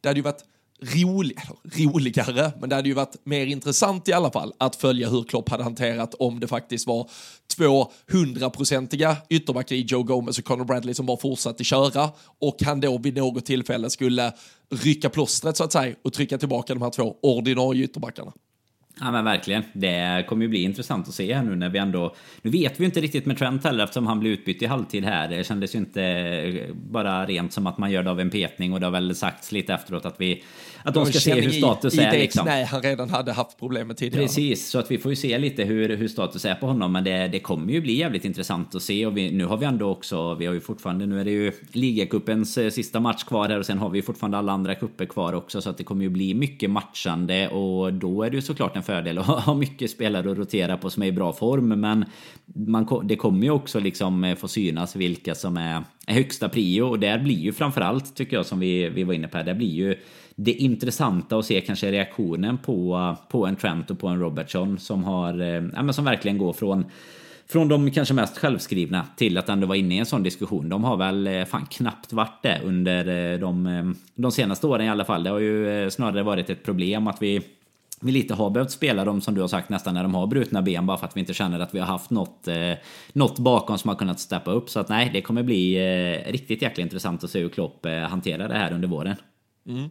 [0.00, 0.44] Det hade ju varit
[0.82, 5.24] rolig, roligare, men det hade ju varit mer intressant i alla fall att följa hur
[5.24, 7.10] Klopp hade hanterat om det faktiskt var
[7.56, 12.80] två hundraprocentiga ytterbackar i Joe Gomez och Conor Bradley som bara fortsatte köra och han
[12.80, 14.32] då vid något tillfälle skulle
[14.70, 18.32] rycka plåstret så att säga och trycka tillbaka de här två ordinarie ytterbackarna.
[19.04, 19.62] Ja men verkligen.
[19.72, 22.14] Det kommer ju bli intressant att se här nu när vi ändå...
[22.42, 25.04] Nu vet vi ju inte riktigt med Trent heller eftersom han blev utbytt i halvtid
[25.04, 25.28] här.
[25.28, 28.80] Det kändes ju inte bara rent som att man gör det av en petning och
[28.80, 30.44] det har väl sagts lite efteråt att vi
[30.84, 32.08] att de ska se hur status i, är.
[32.08, 32.46] I det liksom.
[32.46, 34.24] Nej, han redan hade haft problem med tidigare.
[34.24, 36.92] Precis, så att vi får ju se lite hur, hur status är på honom.
[36.92, 39.06] Men det, det kommer ju bli jävligt intressant att se.
[39.06, 41.52] Och vi, nu har vi ändå också, vi har ju fortfarande, nu är det ju
[41.72, 45.32] ligacupens eh, sista match kvar här och sen har vi fortfarande alla andra kupper kvar
[45.32, 45.62] också.
[45.62, 48.82] Så att det kommer ju bli mycket matchande och då är det ju såklart en
[48.82, 51.68] fördel att ha mycket spelare att rotera på som är i bra form.
[51.68, 52.04] Men
[52.44, 56.82] man, det kommer ju också liksom eh, få synas vilka som är, är högsta prio
[56.82, 59.54] och där blir ju framförallt tycker jag som vi, vi var inne på här, där
[59.54, 59.96] blir ju
[60.36, 65.04] det intressanta att se kanske reaktionen på, på en Trent och på en Robertson som
[65.04, 66.84] har, eh, ja, men som verkligen går från
[67.46, 70.68] från de kanske mest självskrivna till att ändå vara inne i en sån diskussion.
[70.68, 74.90] De har väl eh, fan knappt varit det under eh, de, de senaste åren i
[74.90, 75.22] alla fall.
[75.22, 77.42] Det har ju snarare varit ett problem att vi
[78.02, 80.62] vi lite har behövt spela dem som du har sagt nästan när de har brutna
[80.62, 82.72] ben bara för att vi inte känner att vi har haft något, eh,
[83.12, 84.70] något bakom som har kunnat steppa upp.
[84.70, 87.98] Så att nej, det kommer bli eh, riktigt jäkla intressant att se hur Klopp eh,
[87.98, 89.16] hanterar det här under våren.
[89.66, 89.90] Mm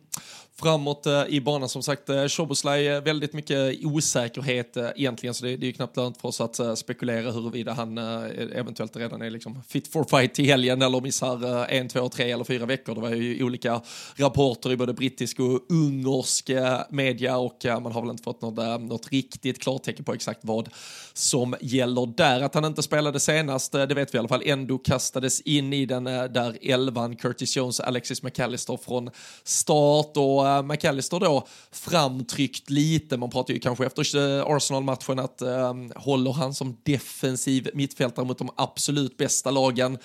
[0.60, 1.70] framåt eh, i banan.
[1.70, 5.74] Som sagt, eh, Shoboslaj, eh, väldigt mycket osäkerhet eh, egentligen, så det, det är ju
[5.74, 10.34] knappt lönt för oss att spekulera huruvida han eventuellt redan är liksom fit for fight
[10.34, 12.96] till helgen eller missar en, två, tre eller fyra veckor.
[12.96, 13.82] Det var ju olika
[14.16, 16.50] rapporter i både brittisk och ungersk
[16.90, 20.70] media och man har väl inte fått något, något riktigt klartecken på exakt vad
[21.14, 22.42] som gäller där.
[22.42, 25.86] Att han inte spelade senast, det vet vi i alla fall, ändå kastades in i
[25.86, 29.10] den där elvan, Curtis Jones, Alexis McAllister från
[29.44, 33.18] start och uh, McAllister då framtryckt lite.
[33.18, 38.38] Man pratar ju kanske efter eh, Arsenal-matchen att eh, håller han som defensiv mittfältare mot
[38.38, 39.98] de absolut bästa lagen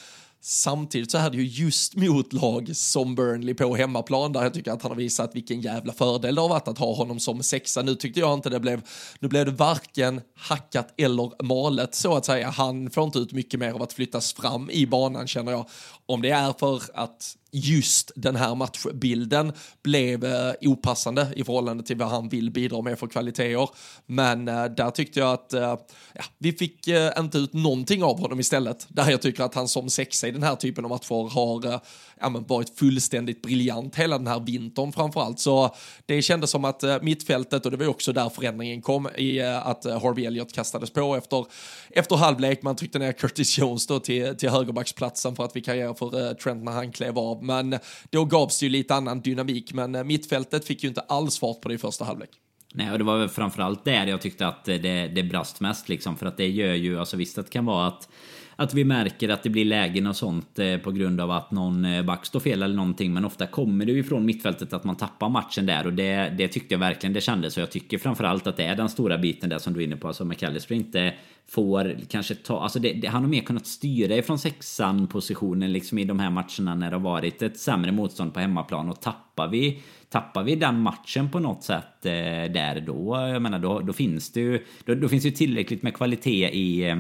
[0.49, 4.73] Samtidigt så är det ju just mot lag som Burnley på hemmaplan där jag tycker
[4.73, 7.83] att han har visat vilken jävla fördel det har varit att ha honom som sexa.
[7.83, 8.83] Nu tyckte jag inte det blev,
[9.19, 12.51] nu blev det varken hackat eller malet så att säga.
[12.51, 15.69] Han får inte ut mycket mer av att flyttas fram i banan känner jag.
[16.07, 21.97] Om det är för att just den här matchbilden blev eh, opassande i förhållande till
[21.97, 23.69] vad han vill bidra med för kvaliteter.
[24.07, 25.77] Men eh, där tyckte jag att eh,
[26.15, 28.87] ja, vi fick eh, inte ut någonting av honom istället.
[28.89, 31.81] Där jag tycker att han som sexa i den här typen av matcher har eh,
[32.21, 35.41] ja, men varit fullständigt briljant hela den här vintern framförallt.
[35.41, 35.75] Så
[36.07, 39.67] det kändes som att eh, mittfältet, och det var också där förändringen kom, i eh,
[39.67, 41.47] att eh, Harvey Elliott kastades på efter,
[41.91, 42.63] efter halvlek.
[42.63, 46.73] Man tryckte ner Curtis Jones då till, till högerbacksplatsen för att vikariera för Trent när
[46.73, 47.45] han klev av.
[47.47, 47.79] Men
[48.11, 51.61] då gavs det ju lite annan dynamik, men eh, mittfältet fick ju inte alls fart
[51.61, 52.31] på det i första halvlek.
[52.75, 56.17] Nej, och det var väl framförallt där jag tyckte att det, det brast mest liksom.
[56.17, 58.09] För att det gör ju, alltså visst att det kan vara att
[58.57, 61.85] att vi märker att det blir lägen och sånt eh, på grund av att någon
[61.85, 63.13] eh, back står fel eller någonting.
[63.13, 66.49] Men ofta kommer det ju från mittfältet att man tappar matchen där och det, det
[66.49, 67.57] tyckte jag verkligen det kändes.
[67.57, 69.97] Och jag tycker framförallt att det är den stora biten där som du är inne
[69.97, 70.09] på.
[70.09, 71.15] Alltså McAllister inte
[71.49, 75.99] får kanske ta, alltså det, det, han har mer kunnat styra ifrån sexan positionen liksom
[75.99, 79.49] i de här matcherna när det har varit ett sämre motstånd på hemmaplan och tappar
[79.49, 82.13] vi Tappar vi den matchen på något sätt eh,
[82.53, 85.83] där då, jag menar då, då finns det ju då, då finns det ju tillräckligt
[85.83, 86.97] med kvalitet i eh,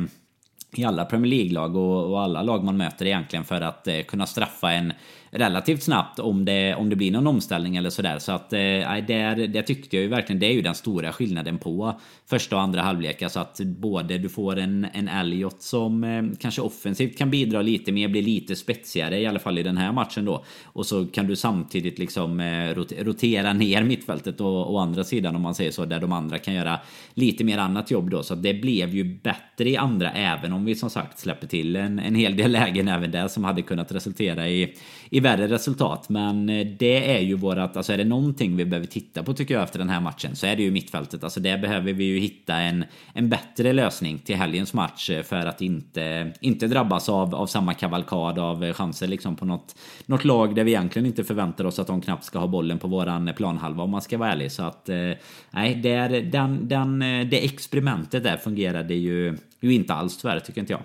[0.72, 4.26] i alla Premier League-lag och, och, alla lag man möter egentligen för att eh, kunna
[4.26, 4.92] straffa en
[5.30, 8.18] relativt snabbt om det, om det blir någon omställning eller sådär.
[8.18, 8.58] Så att eh,
[9.06, 12.62] där, det tyckte jag ju verkligen, det är ju den stora skillnaden på första och
[12.62, 13.22] andra halvlek.
[13.22, 17.92] Alltså att både du får en, en Elliot som eh, kanske offensivt kan bidra lite
[17.92, 20.44] mer, bli lite spetsigare i alla fall i den här matchen då.
[20.64, 25.42] Och så kan du samtidigt liksom eh, rotera ner mittfältet och, och andra sidan om
[25.42, 26.80] man säger så, där de andra kan göra
[27.14, 28.22] lite mer annat jobb då.
[28.22, 31.98] Så det blev ju bättre i andra, även om vi som sagt släpper till en,
[31.98, 34.74] en hel del lägen även där som hade kunnat resultera i,
[35.10, 36.08] i värre resultat.
[36.08, 39.54] Men eh, det är ju vårat, alltså är det någonting vi behöver titta på tycker
[39.54, 41.24] jag efter den här matchen så är det ju mittfältet.
[41.24, 42.84] Alltså där behöver vi ju hitta en,
[43.14, 47.74] en bättre lösning till helgens match eh, för att inte, inte drabbas av, av samma
[47.74, 51.86] kavalkad av chanser liksom på något, något lag där vi egentligen inte förväntar oss att
[51.86, 54.52] de knappt ska ha bollen på våran planhalva om man ska vara ärlig.
[54.52, 55.12] Så att eh,
[55.50, 56.98] nej, det, den, den,
[57.30, 60.82] det experimentet där fungerade ju, ju inte alls tyvärr tycker inte jag.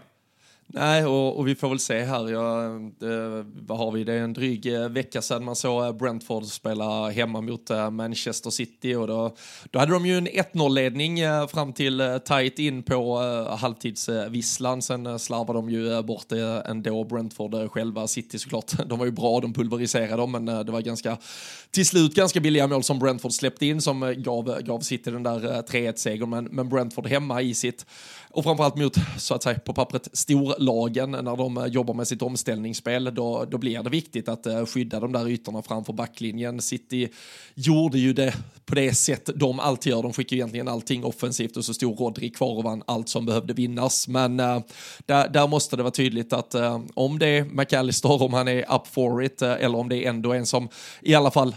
[0.74, 2.30] Nej, och, och, vi får väl se här.
[2.30, 4.04] Ja, det, eh, vad har vi?
[4.04, 8.50] Det är en dryg eh, vecka sedan man såg eh, Brentford spela hemma mot Manchester
[8.50, 9.36] City och då,
[9.72, 11.18] då hade de ju en 1-0-ledning
[11.52, 13.18] fram till tight in på
[13.60, 14.82] halvtidsvisslan.
[14.82, 18.08] Sen slarvade de ju bort det ändå, Brentford själva.
[18.08, 21.18] City såklart, de var ju bra, de pulveriserade dem, men det var ganska
[21.72, 25.40] till slut ganska billiga mål som Brentford släppte in som gav, gav City den där
[25.40, 26.30] 3-1-segern.
[26.30, 27.86] Men, men Brentford hemma i sitt
[28.34, 32.22] och framförallt mot, så att säga, på pappret storlagen när de eh, jobbar med sitt
[32.22, 36.62] omställningsspel, då, då blir det viktigt att eh, skydda de där ytorna framför backlinjen.
[36.62, 37.10] City
[37.56, 38.34] gjorde ju det
[38.72, 40.04] på det sätt de alltid gör.
[40.04, 43.54] De skickar egentligen allting offensivt och så stod Rodri kvar och vann allt som behövde
[43.54, 44.08] vinnas.
[44.08, 44.60] Men uh,
[45.06, 48.76] där, där, måste det vara tydligt att uh, om det är McAllister, om han är
[48.76, 50.70] up for it, eh, eller om det är ändå en som
[51.02, 51.56] i alla fall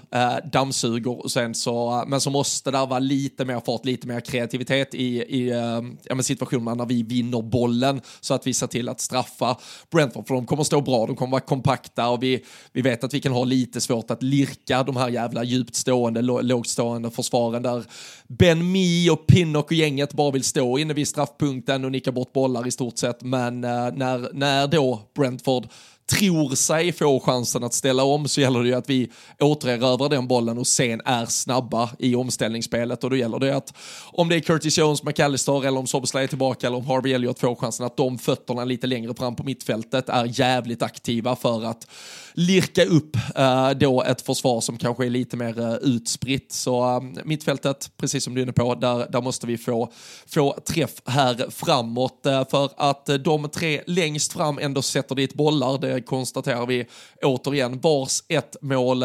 [0.53, 4.95] dammsuger, och sen så, men så måste det vara lite mer fart, lite mer kreativitet
[4.95, 9.01] i, i ja, situationen situationerna när vi vinner bollen så att vi ser till att
[9.01, 9.57] straffa
[9.91, 10.27] Brentford.
[10.27, 13.21] För de kommer stå bra, de kommer vara kompakta och vi, vi vet att vi
[13.21, 17.85] kan ha lite svårt att lirka de här jävla djupt stående, lågt stående försvaren där
[18.29, 22.33] Ben Mi och Pinnock och gänget bara vill stå inne vid straffpunkten och nicka bort
[22.33, 23.23] bollar i stort sett.
[23.23, 25.67] Men eh, när, när då Brentford
[26.07, 30.29] tror sig få chansen att ställa om så gäller det ju att vi återerövrar den
[30.29, 33.75] bollen och sen är snabba i omställningsspelet och då gäller det att
[34.13, 37.39] om det är Curtis Jones, McAllister eller om Soboslaj är tillbaka eller om Harvey Elliott
[37.39, 41.87] får chansen att de fötterna lite längre fram på mittfältet är jävligt aktiva för att
[42.35, 46.53] lirka upp eh, då ett försvar som kanske är lite mer eh, utspritt.
[46.53, 49.93] Så eh, mittfältet, precis som du är inne på, där, där måste vi få,
[50.27, 55.35] få träff här framåt eh, för att eh, de tre längst fram ändå sätter dit
[55.35, 55.79] bollar.
[55.79, 56.87] Det konstaterar vi
[57.23, 57.81] återigen.
[57.81, 59.05] Vars ett mål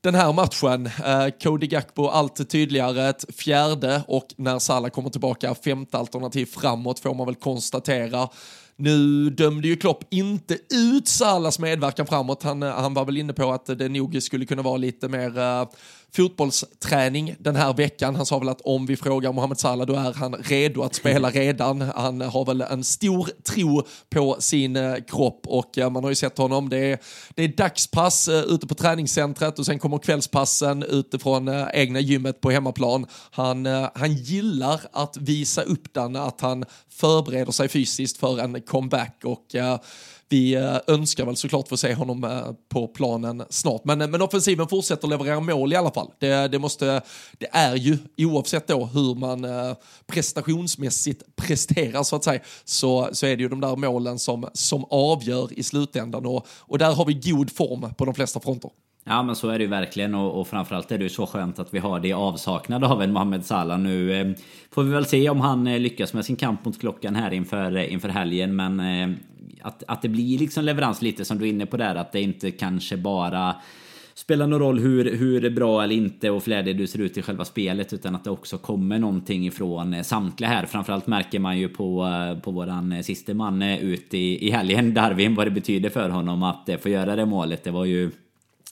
[0.00, 0.86] den här matchen.
[0.86, 6.98] Eh, Cody Gakbo allt tydligare, ett fjärde och när Salah kommer tillbaka femte alternativ framåt
[6.98, 8.28] får man väl konstatera.
[8.78, 12.42] Nu dömde ju Klopp inte ut Salas medverkan framåt.
[12.42, 15.38] Han, eh, han var väl inne på att det nog skulle kunna vara lite mer
[15.38, 15.68] uh,
[16.16, 18.16] fotbollsträning den här veckan.
[18.16, 21.30] Han sa väl att om vi frågar Mohamed Salah då är han redo att spela
[21.30, 21.80] redan.
[21.80, 26.14] Han har väl en stor tro på sin uh, kropp och uh, man har ju
[26.14, 26.68] sett honom.
[26.68, 26.98] Det är,
[27.34, 33.06] det är dagspass ute på träningscentret och sen kommer kvällspassen utifrån egna gymmet på hemmaplan.
[33.30, 39.20] Han, han gillar att visa upp den, att han förbereder sig fysiskt för en comeback
[39.24, 39.54] och
[40.28, 43.84] vi eh, önskar väl såklart få se honom eh, på planen snart.
[43.84, 46.10] Men, eh, men offensiven fortsätter leverera mål i alla fall.
[46.18, 47.02] Det, det, måste,
[47.38, 49.46] det är ju, oavsett då hur man
[50.06, 54.84] prestationsmässigt presterar så att säga, så, så är det ju de där målen som, som
[54.90, 58.70] avgör i slutändan och, och där har vi god form på de flesta fronter.
[59.08, 61.58] Ja men så är det ju verkligen och, och framförallt är det ju så skönt
[61.58, 64.20] att vi har det i avsaknad av en Mohamed Salah nu.
[64.20, 64.32] Eh,
[64.70, 67.76] får vi väl se om han eh, lyckas med sin kamp mot klockan här inför,
[67.76, 69.16] eh, inför helgen men eh,
[69.62, 72.20] att, att det blir liksom leverans lite som du är inne på där att det
[72.20, 73.54] inte kanske bara
[74.14, 77.44] spelar någon roll hur, hur bra eller inte och flädig du ser ut i själva
[77.44, 80.66] spelet utan att det också kommer någonting ifrån eh, samtliga här.
[80.66, 84.94] Framförallt märker man ju på, eh, på våran eh, sista man ut i, i helgen,
[84.94, 87.64] Darwin, vad det betyder för honom att få göra det målet.
[87.64, 88.10] Det var ju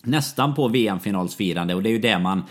[0.07, 2.43] nästan på VM-finalsfirande och det är ju det man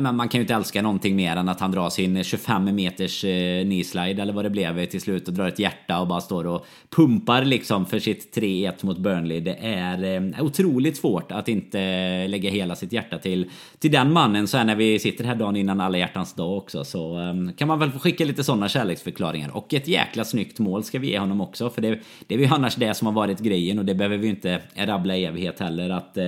[0.00, 3.64] man kan ju inte älska någonting mer än att han drar sin 25 meters eh,
[3.64, 6.66] knee-slide eller vad det blev till slut och drar ett hjärta och bara står och
[6.90, 9.40] pumpar liksom för sitt 3-1 mot Burnley.
[9.40, 14.12] Det är eh, otroligt svårt att inte eh, lägga hela sitt hjärta till, till den
[14.12, 17.18] mannen så här när vi sitter här dagen innan alla hjärtans dag också så
[17.56, 19.56] kan man väl få skicka lite sådana kärleksförklaringar.
[19.56, 22.46] Och ett jäkla snyggt mål ska vi ge honom också för det, det är ju
[22.46, 25.90] annars det som har varit grejen och det behöver vi inte rabbla i evighet heller
[25.90, 26.18] att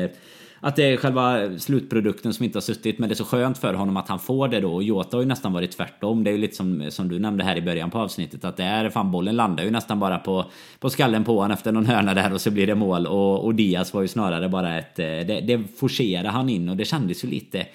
[0.64, 2.98] att det är själva slutprodukten som inte har suttit.
[2.98, 4.74] Men det är så skönt för honom att han får det då.
[4.74, 6.24] Och Jota har ju nästan varit tvärtom.
[6.24, 8.44] Det är ju lite som, som du nämnde här i början på avsnittet.
[8.44, 10.44] Att det är fan bollen landar ju nästan bara på,
[10.78, 13.06] på skallen på honom efter någon hörna där och så blir det mål.
[13.06, 14.98] Och, och Diaz var ju snarare bara ett...
[14.98, 17.66] Eh, det, det forcerade han in och det kändes ju lite...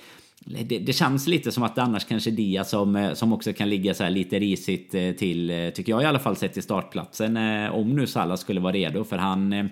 [0.45, 3.54] Det, det, känns lite som att det annars kanske är Diaz som, eh, som också
[3.54, 6.63] kan ligga så här lite risigt eh, till, tycker jag i alla fall, sett till
[6.63, 7.38] startplatsen.
[7.71, 9.69] Om nu Salah skulle vara redo, för han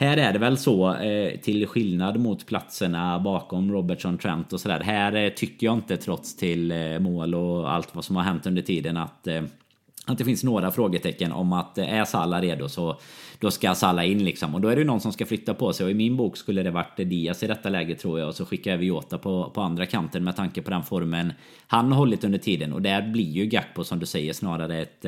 [0.00, 4.80] här är det väl så, eh, till skillnad mot platserna bakom Robertson, Trent och sådär.
[4.80, 8.46] Här eh, tycker jag inte, trots till eh, mål och allt vad som har hänt
[8.46, 9.28] under tiden, att
[10.06, 12.96] att det finns några frågetecken om att är Salah redo så
[13.38, 14.54] då ska Salah in liksom.
[14.54, 15.84] Och då är det någon som ska flytta på sig.
[15.84, 18.28] Och i min bok skulle det varit Diaz i detta läge tror jag.
[18.28, 21.32] Och så skickar vi Jota på, på andra kanten med tanke på den formen
[21.66, 22.72] han har hållit under tiden.
[22.72, 25.04] Och där blir ju Gakpo som du säger snarare ett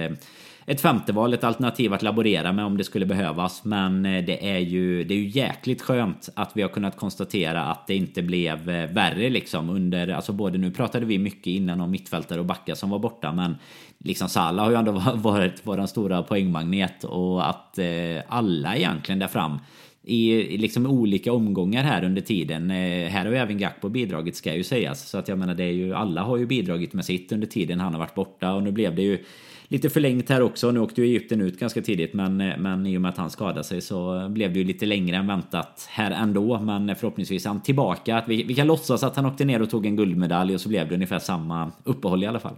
[0.66, 3.64] ett femte val, ett alternativ att laborera med om det skulle behövas.
[3.64, 7.62] Men eh, det är ju, det är ju jäkligt skönt att vi har kunnat konstatera
[7.62, 11.81] att det inte blev eh, värre liksom under, alltså både nu pratade vi mycket innan
[11.81, 13.57] om mittfältare och backar som var borta, men
[13.98, 17.87] liksom Salah har ju ändå varit vår stora poängmagnet och att eh,
[18.29, 19.59] alla egentligen där fram
[20.05, 22.70] i liksom olika omgångar här under tiden.
[22.70, 25.09] Här har ju även Gakpo bidragit ska ju sägas.
[25.09, 27.81] Så att jag menar det är ju alla har ju bidragit med sitt under tiden
[27.81, 29.25] han har varit borta och nu blev det ju
[29.73, 30.71] lite förlängt här också.
[30.71, 33.65] Nu åkte ju Egypten ut ganska tidigt men, men i och med att han skadade
[33.65, 36.61] sig så blev det ju lite längre än väntat här ändå.
[36.61, 38.17] Men förhoppningsvis är han tillbaka.
[38.17, 40.69] Att vi, vi kan låtsas att han åkte ner och tog en guldmedalj och så
[40.69, 42.57] blev det ungefär samma uppehåll i alla fall.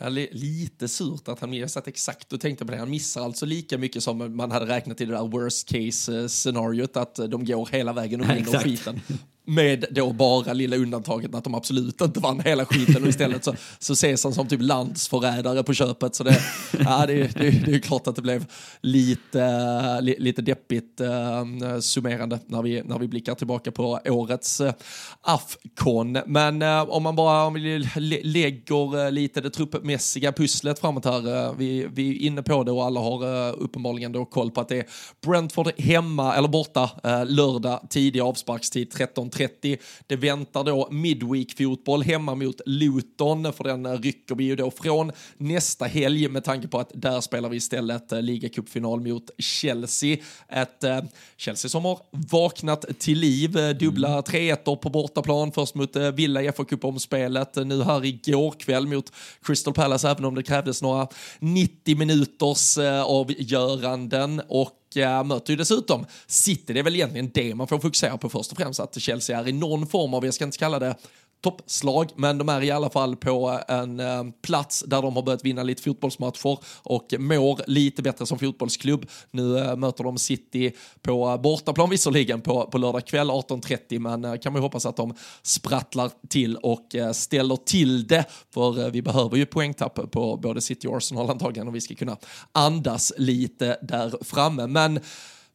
[0.00, 3.46] Ja, lite surt att han, jag satt exakt och tänkte på det, han missar alltså
[3.46, 7.44] lika mycket som man hade räknat i det där worst case eh, scenariot, att de
[7.44, 9.00] går hela vägen och vinner skiten.
[9.48, 13.54] Med då bara lilla undantaget att de absolut inte vann hela skiten och istället så,
[13.78, 16.14] så ses han som typ landsförrädare på köpet.
[16.14, 16.40] Så det,
[16.78, 18.46] ja, det, det, det är klart att det blev
[18.80, 24.72] lite, lite deppigt uh, summerande när vi, när vi blickar tillbaka på årets uh,
[25.20, 26.18] Afcon.
[26.26, 27.78] Men uh, om man bara om vi
[28.22, 31.54] lägger uh, lite det truppmässiga pusslet framåt här.
[31.58, 34.76] vi, vi är inne på det och alla har uppenbarligen då koll på att det
[34.76, 34.86] är
[35.26, 36.90] Brentford hemma eller borta
[37.26, 39.78] lördag tidig avsparkstid 13 13.30.
[40.06, 45.84] Det väntar då Midweek-fotboll hemma mot Luton, för den rycker vi ju då från nästa
[45.84, 50.16] helg med tanke på att där spelar vi istället ligacupfinal mot Chelsea.
[50.48, 51.00] Ett eh,
[51.36, 54.20] Chelsea som har vaknat till liv, dubbla mm.
[54.20, 60.10] 3-1 på bortaplan, först mot Villa i FA-cupomspelet, nu här igår kväll mot Crystal Palace,
[60.10, 66.72] även om det krävdes några 90 minuters avgöranden och och möter ju dessutom City.
[66.72, 69.48] Det är väl egentligen det man får fokusera på först och främst, att Chelsea är
[69.48, 70.94] i någon form av, jag ska inte kalla det
[71.40, 75.22] toppslag, men de är i alla fall på eh, en eh, plats där de har
[75.22, 79.06] börjat vinna lite fotbollsmatcher och mår lite bättre som fotbollsklubb.
[79.30, 80.72] Nu eh, möter de City
[81.02, 84.86] på eh, bortaplan visserligen på, på lördag kväll 18.30, men eh, kan man ju hoppas
[84.86, 90.60] att de sprattlar till och ställer till det, för vi behöver ju poängtapp på både
[90.60, 92.16] City och Arsenal antagligen om vi ska kunna
[92.52, 94.66] andas lite där framme.
[94.66, 95.00] Men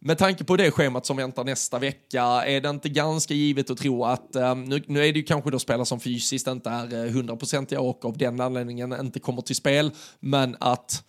[0.06, 3.78] med tanke på det schemat som väntar nästa vecka, är det inte ganska givet att
[3.78, 7.06] tro att, eh, nu, nu, är det ju kanske då spelare som fysiskt inte är
[7.06, 11.04] eh, hundraprocentiga och av den anledningen inte kommer till spel, men att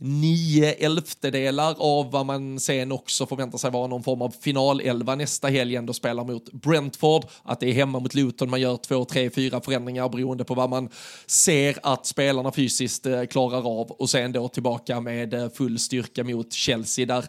[0.00, 5.48] nio elftedelar av vad man sen också förväntar sig vara någon form av finalelva nästa
[5.48, 7.24] helg ändå spelar mot Brentford.
[7.42, 10.70] Att det är hemma mot Luton man gör två, tre, fyra förändringar beroende på vad
[10.70, 10.88] man
[11.26, 16.52] ser att spelarna fysiskt eh, klarar av och sen då tillbaka med full styrka mot
[16.52, 17.24] Chelsea där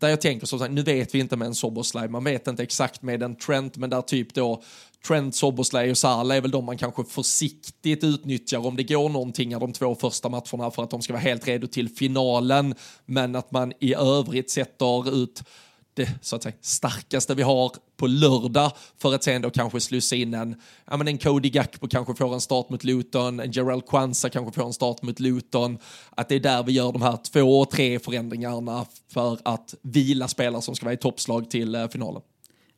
[0.00, 3.02] där jag tänker så nu vet vi inte med en Soboslaj, man vet inte exakt
[3.02, 4.62] med en Trent, men där typ då
[5.06, 9.54] Trent, Soboslaj och Salah är väl de man kanske försiktigt utnyttjar om det går någonting
[9.54, 12.74] av de två första matcherna för att de ska vara helt redo till finalen,
[13.06, 15.42] men att man i övrigt sätter ut
[15.94, 20.16] det så att säga, starkaste vi har på lördag för att sen då kanske slussa
[20.16, 20.56] in en,
[20.90, 24.60] ja men en Cody Gakpo kanske får en start mot Luton, en Gerald Kwanza kanske
[24.60, 25.78] får en start mot Luton.
[26.10, 30.62] Att det är där vi gör de här två, tre förändringarna för att vila spelare
[30.62, 32.22] som ska vara i toppslag till eh, finalen.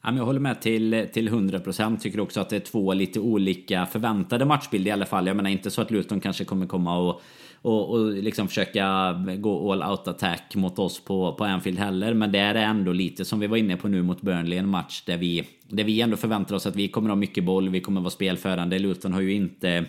[0.04, 1.98] Ja, jag håller med till, till 100%.
[1.98, 5.26] Tycker också att det är två lite olika förväntade matchbilder i alla fall.
[5.26, 7.22] Jag menar inte så att Luton kanske kommer komma och
[7.62, 12.14] och, och liksom försöka gå all out attack mot oss på, på Anfield heller.
[12.14, 15.02] Men det är ändå lite som vi var inne på nu mot Burnley, en match
[15.06, 18.00] där vi, där vi ändå förväntar oss att vi kommer ha mycket boll, vi kommer
[18.00, 18.78] vara spelförande.
[18.78, 19.84] Luton har ju inte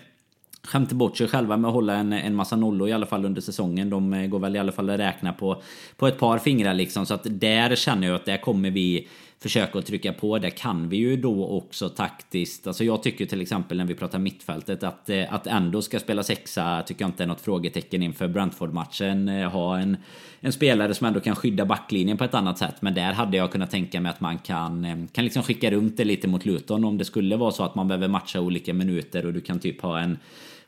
[0.62, 3.40] skämt bort sig själva med att hålla en, en massa nollor i alla fall under
[3.40, 3.90] säsongen.
[3.90, 5.62] De går väl i alla fall att räkna på,
[5.96, 7.06] på ett par fingrar liksom.
[7.06, 9.08] Så att där känner jag att där kommer vi
[9.44, 10.38] försöka att trycka på.
[10.38, 12.66] Där kan vi ju då också taktiskt.
[12.66, 16.22] Alltså jag tycker till exempel när vi pratar mittfältet att, eh, att ändå ska spela
[16.22, 19.28] sexa tycker jag inte är något frågetecken inför Brentford-matchen.
[19.28, 19.96] Eh, ha en,
[20.40, 22.74] en spelare som ändå kan skydda backlinjen på ett annat sätt.
[22.80, 25.96] Men där hade jag kunnat tänka mig att man kan, eh, kan liksom skicka runt
[25.96, 29.26] det lite mot Luton om det skulle vara så att man behöver matcha olika minuter
[29.26, 30.18] och du kan typ ha en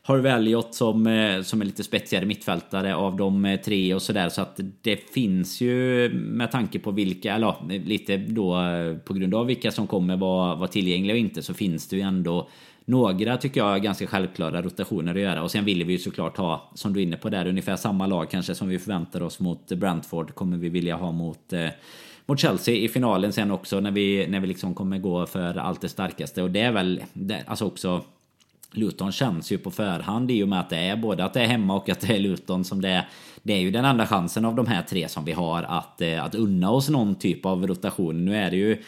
[0.07, 4.29] Harvey Elliot som, eh, som är lite spetsigare mittfältare av de eh, tre och sådär.
[4.29, 7.55] Så att det finns ju med tanke på vilka, eller
[7.85, 11.53] lite då eh, på grund av vilka som kommer vara, vara tillgängliga och inte så
[11.53, 12.49] finns det ju ändå
[12.85, 16.71] några tycker jag ganska självklara rotationer att göra och sen vill vi ju såklart ha
[16.75, 19.67] som du är inne på där ungefär samma lag kanske som vi förväntar oss mot
[19.67, 21.53] Brentford kommer vi vilja ha mot
[22.25, 25.81] mot Chelsea i finalen sen också när vi, när vi liksom kommer gå för allt
[25.81, 28.03] det starkaste och det är väl det, alltså också
[28.71, 31.47] Luton känns ju på förhand i och med att det är både att det är
[31.47, 33.09] hemma och att det är Luton som det är.
[33.43, 36.23] Det är ju den enda chansen av de här tre som vi har att, eh,
[36.23, 38.25] att unna oss någon typ av rotation.
[38.25, 38.83] Nu är det ju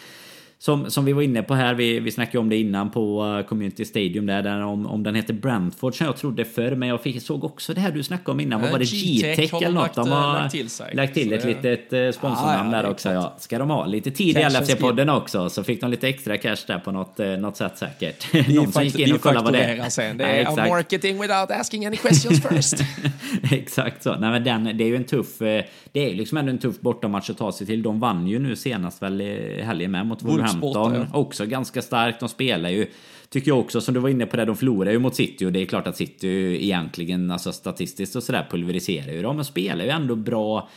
[0.61, 3.47] som, som vi var inne på här, vi, vi snackade om det innan på uh,
[3.47, 7.01] Community Stadium där, där om, om den heter Brentford som jag trodde förr, men jag
[7.01, 8.85] fick, såg också det här du snackade om innan, vad var det?
[8.85, 9.93] G-Tech eller något?
[9.93, 13.09] De har lagt till, sig, lagt till ett litet sponsornamn ah, ja, där också.
[13.09, 13.35] Ja.
[13.39, 16.79] Ska de ha lite tid i LFC-podden också, så fick de lite extra cash där
[16.79, 18.33] på något, något sätt säkert.
[18.55, 19.89] Någon som gick in och kollade vad det är.
[19.89, 20.17] Sen.
[20.17, 22.83] Det är ja, marketing without asking any questions first.
[23.51, 24.15] exakt så.
[24.15, 27.29] Nej, men den, det är ju en tuff, det är liksom ändå en tuff bortamatch
[27.29, 27.83] att ta sig till.
[27.83, 29.21] De vann ju nu senast väl
[29.63, 31.19] helgen med mot Wolverhampton Wolverhampton ja.
[31.19, 32.19] också ganska starkt.
[32.19, 32.87] De spelar ju,
[33.29, 35.51] tycker jag också, som du var inne på det, de förlorar ju mot City och
[35.51, 36.27] det är klart att City
[36.65, 40.69] egentligen, alltså statistiskt och sådär pulveriserar ju dem, men spelar ju ändå bra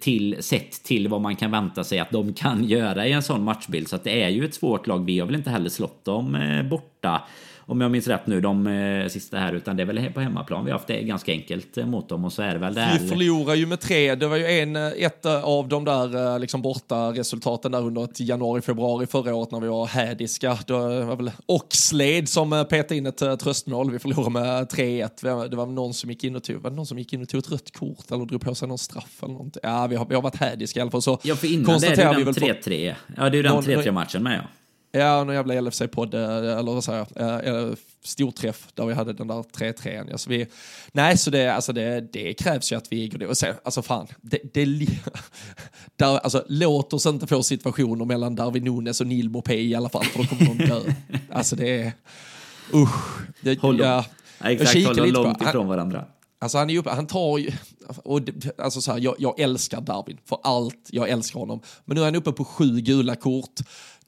[0.00, 3.44] till sett till vad man kan vänta sig att de kan göra i en sån
[3.44, 3.88] matchbild.
[3.88, 5.04] Så att det är ju ett svårt lag.
[5.04, 7.22] Vi har väl inte heller slått dem eh, borta
[7.70, 9.52] om jag minns rätt nu, de eh, sista här.
[9.52, 12.24] Utan det är väl på hemmaplan vi har haft det ganska enkelt eh, mot dem.
[12.24, 14.14] Och så är det väl det Vi förlorar ju med tre.
[14.14, 18.20] Det var ju en, eh, ett av de där liksom borta resultaten där under ett
[18.20, 20.58] januari, februari förra året när vi var hädiska.
[20.66, 20.72] Det
[21.04, 23.90] var väl Oxlade som petade in ett tröstmål.
[23.90, 25.48] Vi förlorade med 3-1.
[25.48, 27.38] Det var någon som gick in och tog, var någon som gick in och tog
[27.38, 29.60] ett rött kort eller drog på sig någon straff eller någonting.
[29.62, 31.02] Ja, vi har, vi har varit hädiska i alla fall.
[31.02, 32.94] Så ja, för innan det är det den 3-3.
[33.16, 34.59] Ja, det är ju den 3-3 matchen med ja.
[34.92, 39.28] Ja, någon jävla LFC-podd, eh, eller vad säger jag, eh, storträff där vi hade den
[39.28, 40.06] där 3-3.
[40.10, 40.46] Ja, så vi,
[40.92, 43.26] nej, så det, alltså det, det krävs ju att vi går det.
[43.26, 44.64] Och sen, alltså fan, det, det,
[45.96, 49.88] där, alltså, låt oss inte få situationer mellan Darwin Nunes och Neil Mopé i alla
[49.88, 50.80] fall, för då kommer någon dö.
[51.32, 51.92] Alltså det är,
[52.74, 53.20] usch.
[53.40, 54.04] Det, håll ja,
[54.38, 56.04] ja, exakt, håll dem långt ifrån varandra.
[56.38, 57.52] Alltså han är uppe, han tar ju,
[58.04, 58.20] och
[58.58, 61.60] alltså så här, jag, jag, älskar Darwin för allt, jag älskar honom.
[61.84, 63.60] Men nu är han uppe på sju gula kort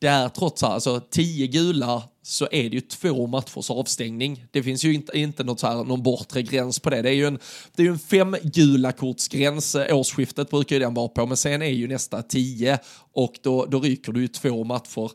[0.02, 4.44] det är trots allt, alltså tio gula så är det ju två matchers avstängning.
[4.50, 7.02] Det finns ju inte, inte något så här, någon bortre gräns på det.
[7.02, 7.38] Det är ju en,
[7.76, 11.66] det är en fem gula kortsgräns, årsskiftet brukar ju den vara på, men sen är
[11.66, 12.78] ju nästa tio
[13.12, 15.10] och då, då ryker du ju två matcher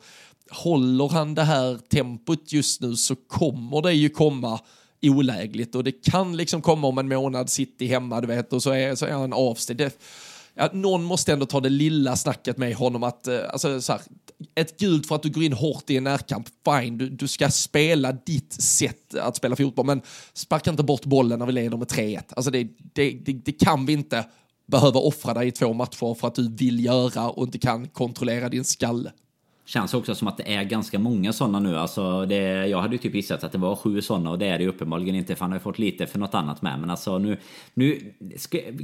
[0.50, 4.60] håller han det här tempot just nu så kommer det ju komma
[5.02, 8.72] olägligt och det kan liksom komma om en månad City hemma, du vet, och så
[8.72, 9.82] är, så är han avstängd.
[10.54, 14.02] Ja, någon måste ändå ta det lilla snacket med honom att, eh, alltså så här,
[14.56, 17.50] ett gult för att du går in hårt i en närkamp, fine, du, du ska
[17.50, 20.02] spela ditt sätt att spela fotboll, men
[20.34, 22.24] sparka inte bort bollen när vi leder med 3-1.
[22.30, 24.26] Alltså det, det, det, det kan vi inte
[24.68, 28.50] behöva offra dig i två matcher för att du vill göra och inte kan kontrollera
[28.50, 29.12] din skalle.
[29.68, 31.78] Känns också som att det är ganska många sådana nu.
[31.78, 34.58] Alltså det, jag hade ju typ gissat att det var sju sådana och det är
[34.58, 36.80] det ju uppenbarligen inte för han har ju fått lite för något annat med.
[36.80, 37.38] Men alltså nu,
[37.74, 38.14] nu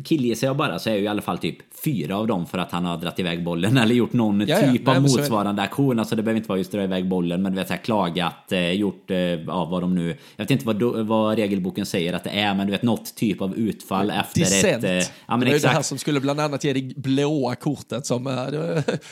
[0.05, 2.71] killgissar jag bara så är ju i alla fall typ fyra av dem för att
[2.71, 5.99] han har dragit iväg bollen eller gjort någon ja, typ ja, av motsvarande aktion.
[5.99, 8.71] Alltså det behöver inte vara just dra iväg bollen men du vet såhär klagat, eh,
[8.71, 12.29] gjort, eh, ja vad de nu, jag vet inte vad, vad regelboken säger att det
[12.29, 14.84] är men du vet något typ av utfall efter Dissent.
[14.84, 15.03] ett...
[15.03, 15.71] Eh, ja, men det var exakt.
[15.71, 18.34] det här som skulle bland annat ge det blåa kortet som, eh,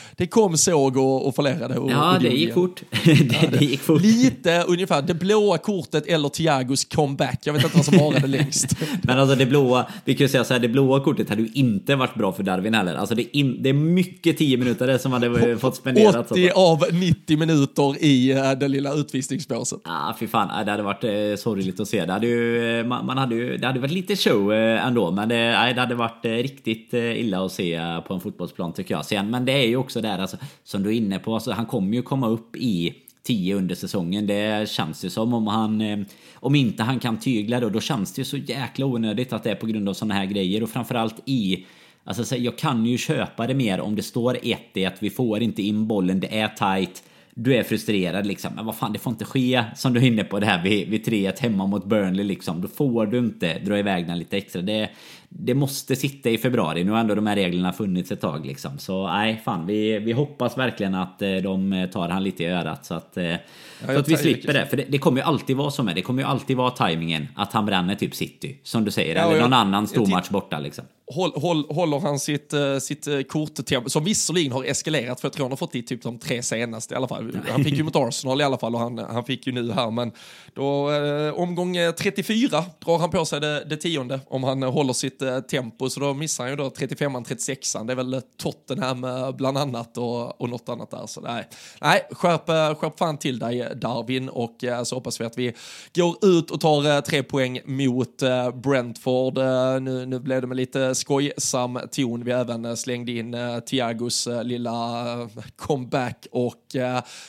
[0.16, 2.82] det kom, såg och, och förlorade och, ja, och det gick fort.
[3.04, 4.02] det, ja, det, gick fort.
[4.02, 7.40] Lite ungefär det blåa kortet eller Thiagos comeback.
[7.44, 8.76] Jag vet inte vad som varade längst.
[9.02, 11.48] Men alltså det blåa, vi kan ju säga så här, det blåa kortet hade ju
[11.54, 12.94] inte varit bra för Darwin heller.
[12.94, 16.30] Alltså det, in, det är mycket 10 minuter som hade fått spenderat.
[16.30, 19.80] 80 av 90 minuter i uh, det lilla utvisningsbåset.
[19.84, 20.64] Ja, ah, fy fan.
[20.64, 22.04] Det hade varit uh, sorgligt att se.
[22.04, 25.10] Det hade ju, eh, man, man, hade ju, det hade varit lite show uh, ändå,
[25.10, 29.04] men det, det hade varit riktigt illa att se på en fotbollsplan tycker jag.
[29.04, 31.66] Sen, men det är ju också där, alltså, som du är inne på, alltså, han
[31.66, 34.26] kommer ju komma upp i 10 under säsongen.
[34.26, 35.80] Det känns ju som om han...
[35.80, 35.98] Eh,
[36.34, 39.50] om inte han kan tygla då, då känns det ju så jäkla onödigt att det
[39.50, 40.62] är på grund av sådana här grejer.
[40.62, 41.66] Och framförallt i...
[42.04, 45.86] Alltså jag kan ju köpa det mer om det står 1-1, vi får inte in
[45.86, 47.02] bollen, det är tight
[47.34, 48.54] du är frustrerad liksom.
[48.54, 50.88] Men vad fan, det får inte ske som du är inne på det här vid,
[50.88, 52.60] vid 3-1 hemma mot Burnley liksom.
[52.60, 54.62] Då får du inte dra iväg den lite extra.
[54.62, 54.90] Det,
[55.38, 56.84] det måste sitta i februari.
[56.84, 58.78] Nu har ändå de här reglerna funnits ett tag liksom.
[58.78, 62.84] Så nej, fan, vi, vi hoppas verkligen att eh, de tar han lite i örat
[62.84, 63.38] så att, eh, ja,
[63.86, 64.66] så att vi slipper det.
[64.66, 65.94] För det, det, kommer ju alltid vara som är.
[65.94, 69.30] Det kommer ju alltid vara tajmingen att han bränner typ City, som du säger, ja,
[69.30, 73.90] eller någon annan stor match borta liksom håll, håll, håller han sitt, uh, sitt korttempo,
[73.90, 76.94] som visserligen har eskalerat, för jag tror han har fått det typ de tre senaste
[76.94, 77.38] i alla fall.
[77.50, 79.90] Han fick ju mot Arsenal i alla fall och han, han fick ju nu här,
[79.90, 80.12] men
[80.54, 85.21] då uh, omgång 34 drar han på sig det, det tionde om han håller sitt
[85.22, 89.32] lite tempo, så då missar han ju då 35an, 36an, det är väl Tottenham eh,
[89.32, 91.06] bland annat och, och något annat där.
[91.06, 91.48] Så nej,
[91.80, 95.54] nej skärp, eh, skärp fan till dig Darwin och eh, så hoppas vi att vi
[95.94, 98.22] går ut och tar tre poäng mot
[98.54, 99.38] Brentford.
[99.82, 102.24] nu, nu blev det med lite skojsam ton.
[102.24, 106.62] Vi även slängde in Tiagos lilla comeback och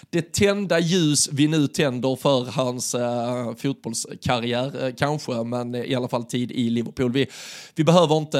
[0.09, 2.95] det tända ljus vi nu tänder för hans
[3.57, 7.11] fotbollskarriär kanske, men i alla fall tid i Liverpool.
[7.11, 7.27] Vi,
[7.75, 8.37] vi behöver inte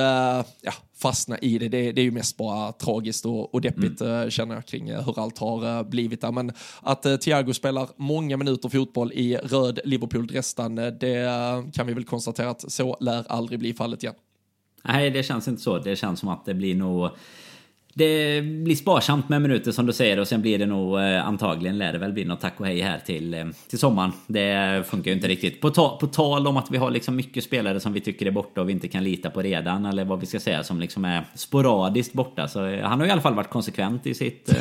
[0.62, 1.68] ja, fastna i det.
[1.68, 1.92] det.
[1.92, 2.02] det.
[2.02, 4.32] är ju mest bara tragiskt och, och deppigt mm.
[4.32, 6.32] känner jag kring hur allt har blivit där.
[6.32, 11.28] Men att Thiago spelar många minuter fotboll i röd Liverpool-drästan, det
[11.74, 14.16] kan vi väl konstatera att så lär aldrig bli fallet igen.
[14.84, 15.78] Nej, det känns inte så.
[15.78, 17.10] Det känns som att det blir nog...
[17.96, 21.78] Det blir sparsamt med minuter som du säger och sen blir det nog eh, antagligen
[21.78, 24.12] lär det väl bli något tack och hej här till, eh, till sommaren.
[24.28, 25.62] Det funkar ju inte riktigt.
[25.62, 28.32] På, ta, på tal om att vi har liksom mycket spelare som vi tycker är
[28.32, 31.06] borta och vi inte kan lita på redan eller vad vi ska säga som liksom
[31.06, 32.48] är sporadiskt borta.
[32.48, 34.46] Så eh, han har i alla fall varit konsekvent i sitt...
[34.46, 34.56] det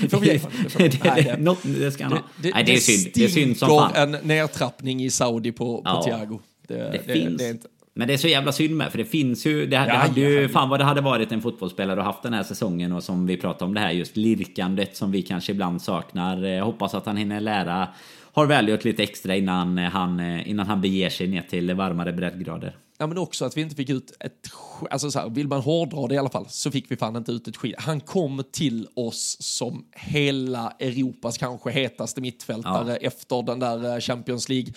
[1.80, 2.22] det, ska han ha.
[2.42, 3.12] Det, Nej, det är synd.
[3.14, 3.92] Det är synd som fan.
[3.94, 6.40] en nedtrappning i Saudi på, på ja, Thiago.
[6.66, 7.38] Det, det, det, finns.
[7.38, 7.68] det är inte...
[7.94, 9.66] Men det är så jävla synd med, för det finns ju...
[9.66, 10.48] Det, ja, det hade ju...
[10.48, 13.36] Fan vad det hade varit en fotbollsspelare och haft den här säsongen och som vi
[13.36, 16.42] pratade om det här just lirkandet som vi kanske ibland saknar.
[16.42, 17.88] Jag hoppas att han hinner lära
[18.32, 22.76] har välgjort lite extra innan han, innan han beger sig ner till varmare breddgrader.
[22.98, 24.50] Ja, men också att vi inte fick ut ett...
[24.90, 27.32] Alltså så här, vill man hårdra det i alla fall så fick vi fan inte
[27.32, 27.74] ut ett skit.
[27.78, 32.96] Han kom till oss som hela Europas kanske hetaste mittfältare ja.
[32.96, 34.72] efter den där eh, Champions League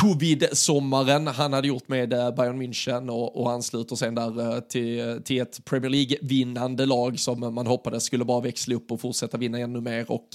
[0.00, 5.08] covid-sommaren han hade gjort med eh, Bayern München och, och ansluter sen där eh, till,
[5.08, 9.38] eh, till ett Premier League-vinnande lag som man hoppades skulle bara växla upp och fortsätta
[9.38, 10.28] vinna ännu mer och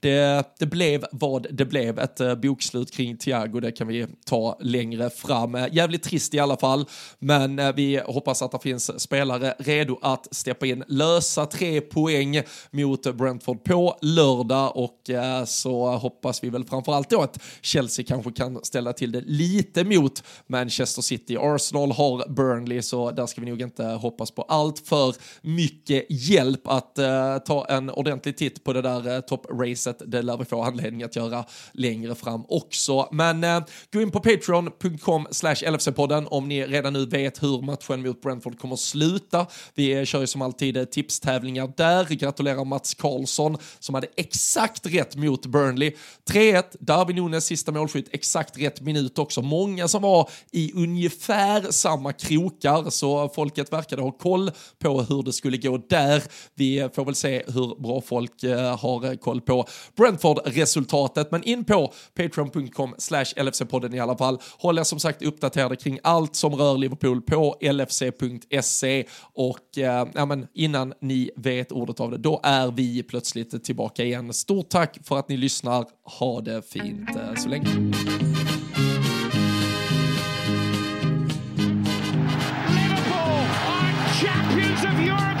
[0.00, 1.98] det, det blev vad det blev.
[1.98, 5.58] Ett bokslut kring Thiago, det kan vi ta längre fram.
[5.72, 6.84] Jävligt trist i alla fall,
[7.18, 13.16] men vi hoppas att det finns spelare redo att steppa in, lösa tre poäng mot
[13.16, 15.10] Brentford på lördag och
[15.46, 20.22] så hoppas vi väl framförallt då att Chelsea kanske kan ställa till det lite mot
[20.46, 21.36] Manchester City.
[21.40, 26.68] Arsenal har Burnley, så där ska vi nog inte hoppas på allt för mycket hjälp
[26.68, 30.02] att uh, ta en ordentlig titt på det där uh, toppracet.
[30.06, 33.08] Det lär vi få anledning att göra längre fram också.
[33.12, 38.02] Men uh, gå in på patreon.com slash LFC-podden om ni redan nu vet hur matchen
[38.02, 39.46] mot Brentford kommer att sluta.
[39.74, 42.04] Vi kör ju som alltid tipstävlingar där.
[42.04, 45.92] Gratulerar Mats Karlsson som hade exakt rätt mot Burnley.
[46.30, 49.42] 3-1, Darwin Nunes sista målskytt, exakt rätt minut också.
[49.42, 55.32] Många som var i ungefär samma krokar, så folket verkade ha koll på hur det
[55.32, 56.22] skulle gå där.
[56.54, 61.92] Vi får väl se hur bra folk eh, har koll på Brentford-resultatet, men in på
[62.14, 64.38] patreon.com slash LFC-podden i alla fall.
[64.58, 70.26] Håll er som sagt uppdaterade kring allt som rör Liverpool på lfc.se och eh, ja,
[70.26, 74.32] men innan ni vet ordet av det, då är vi plötsligt tillbaka igen.
[74.32, 75.84] Stort tack för att ni lyssnar.
[76.18, 77.94] Ha det fint eh, så länge.
[84.86, 85.33] Of Europe